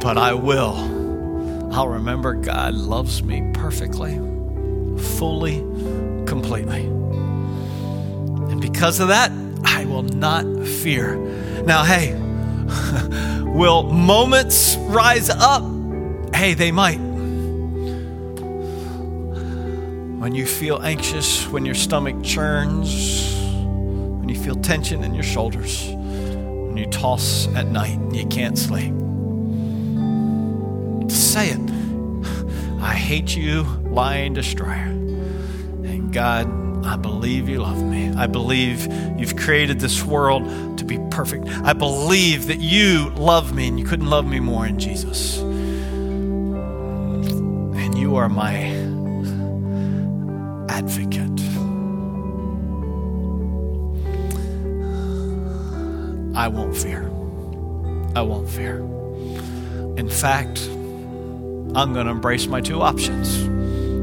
but 0.00 0.16
I 0.16 0.32
will. 0.32 1.70
I'll 1.70 1.88
remember 1.88 2.32
God 2.32 2.72
loves 2.72 3.22
me 3.22 3.46
perfectly, 3.52 4.14
fully, 5.18 5.58
completely. 6.24 7.03
And 8.54 8.62
because 8.62 9.00
of 9.00 9.08
that, 9.08 9.32
I 9.64 9.84
will 9.84 10.04
not 10.04 10.44
fear. 10.64 11.16
Now, 11.64 11.82
hey, 11.82 12.14
will 13.42 13.82
moments 13.82 14.76
rise 14.76 15.28
up? 15.28 15.64
Hey, 16.32 16.54
they 16.54 16.70
might. 16.70 17.00
When 20.20 20.36
you 20.36 20.46
feel 20.46 20.80
anxious, 20.84 21.48
when 21.48 21.64
your 21.66 21.74
stomach 21.74 22.22
churns, 22.22 23.34
when 24.20 24.28
you 24.28 24.36
feel 24.36 24.54
tension 24.54 25.02
in 25.02 25.14
your 25.14 25.24
shoulders, 25.24 25.88
when 25.88 26.76
you 26.76 26.86
toss 26.86 27.48
at 27.56 27.66
night 27.66 27.98
and 27.98 28.14
you 28.14 28.24
can't 28.28 28.56
sleep. 28.56 28.94
Say 31.10 31.48
it. 31.48 31.70
I 32.80 32.94
hate 32.94 33.34
you, 33.34 33.64
lying 33.82 34.32
destroyer. 34.32 34.92
And 34.92 36.12
God, 36.12 36.63
I 36.84 36.96
believe 36.96 37.48
you 37.48 37.62
love 37.62 37.82
me. 37.82 38.10
I 38.10 38.26
believe 38.26 38.86
you've 39.18 39.36
created 39.36 39.80
this 39.80 40.04
world 40.04 40.44
to 40.78 40.84
be 40.84 40.98
perfect. 41.10 41.48
I 41.48 41.72
believe 41.72 42.46
that 42.48 42.60
you 42.60 43.10
love 43.16 43.54
me 43.54 43.68
and 43.68 43.78
you 43.78 43.86
couldn't 43.86 44.10
love 44.10 44.26
me 44.26 44.40
more 44.40 44.66
in 44.66 44.78
Jesus. 44.78 45.38
And 47.78 47.96
you 47.98 48.16
are 48.16 48.28
my 48.28 48.54
advocate. 50.68 51.40
I 56.36 56.48
won't 56.48 56.76
fear. 56.76 57.10
I 58.14 58.22
won't 58.22 58.48
fear. 58.48 58.78
In 59.96 60.08
fact, 60.10 60.60
I'm 61.76 61.92
going 61.92 62.06
to 62.06 62.12
embrace 62.12 62.46
my 62.46 62.60
two 62.60 62.82
options 62.82 63.42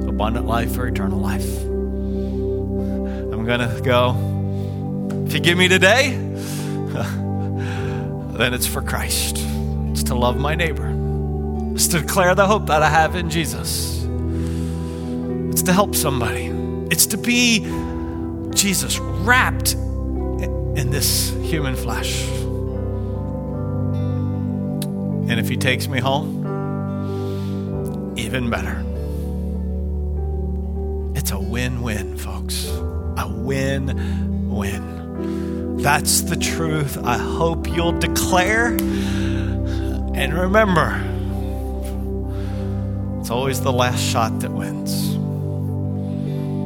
abundant 0.07 0.45
life 0.45 0.77
or 0.77 0.87
eternal 0.87 1.19
life. 1.19 1.70
Going 3.51 3.69
to 3.69 3.81
go, 3.81 4.15
if 5.27 5.33
you 5.33 5.41
give 5.41 5.57
me 5.57 5.67
today, 5.67 6.11
then 8.37 8.53
it's 8.53 8.65
for 8.65 8.81
Christ. 8.81 9.39
It's 9.89 10.03
to 10.03 10.15
love 10.15 10.39
my 10.39 10.55
neighbor, 10.55 10.89
it's 11.75 11.89
to 11.89 11.99
declare 11.99 12.33
the 12.33 12.47
hope 12.47 12.67
that 12.67 12.81
I 12.81 12.87
have 12.87 13.17
in 13.17 13.29
Jesus, 13.29 14.05
it's 15.51 15.63
to 15.63 15.73
help 15.73 15.95
somebody, 15.95 16.45
it's 16.89 17.05
to 17.07 17.17
be 17.17 17.65
Jesus 18.55 18.97
wrapped 18.99 19.73
in 19.73 20.91
this 20.91 21.31
human 21.41 21.75
flesh. 21.75 22.23
And 25.29 25.41
if 25.41 25.49
he 25.49 25.57
takes 25.57 25.89
me 25.89 25.99
home, 25.99 26.47
even 28.17 28.49
better. 28.49 28.81
It's 31.19 31.31
a 31.31 31.39
win 31.39 31.81
win, 31.81 32.15
folks. 32.17 32.60
Win 33.43 34.49
win. 34.49 35.77
That's 35.77 36.21
the 36.21 36.35
truth 36.35 36.97
I 37.03 37.17
hope 37.17 37.67
you'll 37.67 37.97
declare. 37.97 38.67
And 38.67 40.33
remember, 40.33 41.01
it's 43.19 43.29
always 43.29 43.61
the 43.61 43.71
last 43.71 44.01
shot 44.01 44.41
that 44.41 44.51
wins. 44.51 45.15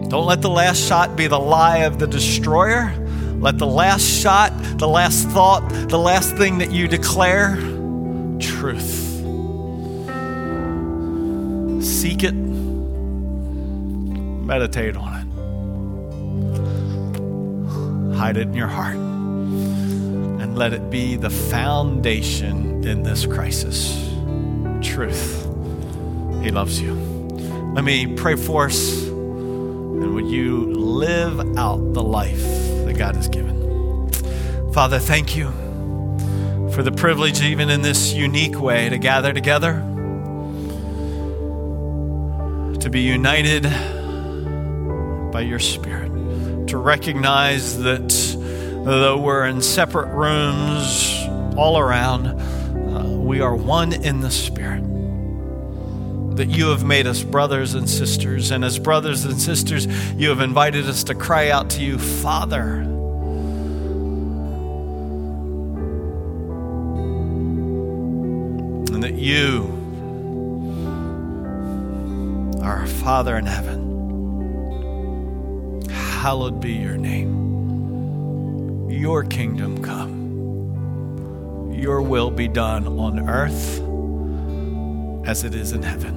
Don't 0.10 0.26
let 0.26 0.42
the 0.42 0.50
last 0.50 0.80
shot 0.86 1.16
be 1.16 1.28
the 1.28 1.40
lie 1.40 1.80
of 1.80 2.00
the 2.00 2.08
destroyer. 2.08 2.94
Let 3.40 3.58
the 3.58 3.68
last 3.68 4.04
shot, 4.04 4.52
the 4.78 4.88
last 4.88 5.28
thought, 5.30 5.70
the 5.90 6.00
last 6.00 6.36
thing 6.36 6.58
that 6.60 6.72
you 6.72 6.88
declare, 6.88 7.56
truth. 8.40 9.04
Seek 11.84 12.24
it, 12.24 12.34
meditate 14.46 14.96
on 14.96 15.14
it, 15.14 15.15
hide 18.26 18.38
it 18.38 18.48
in 18.48 18.56
your 18.56 18.66
heart, 18.66 18.96
and 18.96 20.58
let 20.58 20.74
it 20.74 20.90
be 20.90 21.16
the 21.16 21.30
foundation 21.30 22.84
in 22.84 23.04
this 23.04 23.28
crisis. 23.28 24.10
Truth. 24.82 25.44
He 26.42 26.50
loves 26.50 26.82
you. 26.82 26.96
Let 27.76 27.84
me 27.84 28.16
pray 28.16 28.36
for 28.36 28.66
us, 28.66 29.04
and 29.04 30.16
would 30.16 30.26
you 30.26 30.74
live 30.74 31.56
out 31.56 31.94
the 31.94 32.02
life 32.02 32.42
that 32.86 32.96
God 32.98 33.16
has 33.16 33.28
given? 33.28 34.10
Father, 34.74 34.98
thank 34.98 35.36
you 35.36 35.52
for 36.72 36.82
the 36.82 36.92
privilege, 36.92 37.44
even 37.44 37.70
in 37.70 37.84
this 37.84 38.12
unique 38.12 38.60
way, 38.60 38.90
to 38.90 38.98
gather 38.98 39.34
together 39.34 39.74
to 42.80 42.90
be 42.90 43.02
united 43.02 43.70
by 45.32 45.42
your 45.42 45.60
Spirit, 45.60 46.05
to 46.68 46.78
recognize 46.78 47.80
that 47.80 48.10
though 48.84 49.18
we're 49.18 49.46
in 49.46 49.62
separate 49.62 50.14
rooms 50.14 51.12
all 51.58 51.78
around, 51.78 52.28
uh, 52.28 53.18
we 53.18 53.42
are 53.42 53.56
one 53.56 53.94
in 53.94 54.22
the 54.22 54.32
Spirit. 54.32 54.84
That 56.38 56.50
you 56.50 56.68
have 56.68 56.84
made 56.84 57.08
us 57.08 57.24
brothers 57.24 57.76
and 57.76 57.90
sisters, 57.90 58.52
and 58.52 58.66
as 58.66 58.78
brothers 58.78 59.24
and 59.26 59.40
sisters, 59.40 59.88
you 60.16 60.30
have 60.30 60.42
invited 60.42 60.86
us 60.88 61.06
to 61.06 61.16
cry 61.16 61.50
out 61.50 61.70
to 61.72 61.82
you, 61.82 61.98
Father. 61.98 62.82
And 68.92 69.04
that 69.04 69.14
you 69.14 69.72
are 72.62 72.80
our 72.80 72.88
Father 72.88 73.38
in 73.38 73.46
heaven. 73.46 73.85
Hallowed 76.26 76.58
be 76.60 76.72
your 76.72 76.98
name. 76.98 78.90
Your 78.90 79.24
kingdom 79.24 79.84
come. 79.84 81.72
Your 81.72 82.02
will 82.02 82.32
be 82.32 82.48
done 82.48 82.88
on 82.88 83.30
earth 83.30 83.80
as 85.30 85.44
it 85.44 85.54
is 85.54 85.72
in 85.72 85.84
heaven. 85.84 86.16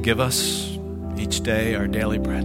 Give 0.00 0.18
us 0.18 0.78
each 1.18 1.42
day 1.42 1.74
our 1.74 1.86
daily 1.86 2.16
bread. 2.16 2.44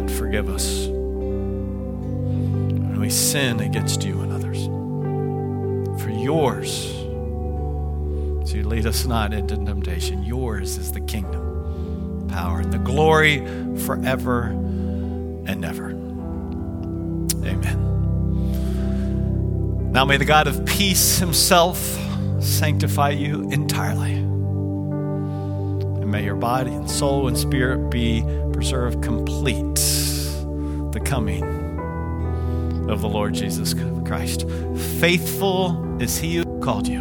And 0.00 0.10
forgive 0.10 0.48
us 0.48 0.88
when 0.88 2.98
we 2.98 3.10
sin 3.10 3.60
against 3.60 4.02
you 4.02 4.22
and 4.22 4.32
others. 4.32 4.66
For 6.02 6.10
yours 6.10 6.96
So 8.44 8.56
you. 8.56 8.64
Lead 8.64 8.86
us 8.86 9.06
not 9.06 9.32
into 9.32 9.56
temptation. 9.56 10.22
Yours 10.22 10.76
is 10.78 10.92
the 10.92 11.00
kingdom, 11.00 11.45
power, 12.36 12.60
and 12.60 12.70
the 12.70 12.78
glory 12.78 13.38
forever 13.86 14.48
and 15.46 15.64
ever. 15.64 15.88
Amen. 17.46 17.78
Now 19.90 20.04
may 20.04 20.18
the 20.18 20.26
God 20.26 20.46
of 20.46 20.66
peace 20.66 21.16
himself 21.16 21.78
sanctify 22.38 23.10
you 23.10 23.50
entirely. 23.50 24.12
And 26.02 26.12
may 26.12 26.24
your 26.24 26.34
body 26.34 26.72
and 26.72 26.90
soul 26.90 27.26
and 27.26 27.38
spirit 27.38 27.88
be 27.88 28.22
preserved 28.52 29.02
complete. 29.02 29.54
The 30.92 31.00
coming 31.02 31.42
of 32.90 33.00
the 33.00 33.08
Lord 33.08 33.32
Jesus 33.32 33.74
Christ. 34.04 34.46
Faithful 35.00 36.02
is 36.02 36.18
he 36.18 36.36
who 36.36 36.60
called 36.60 36.86
you, 36.86 37.00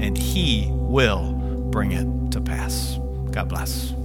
and 0.00 0.16
he 0.16 0.70
will 0.72 1.34
bring 1.70 1.92
it 1.92 2.32
to 2.32 2.40
pass. 2.40 2.98
God 3.30 3.50
bless. 3.50 3.99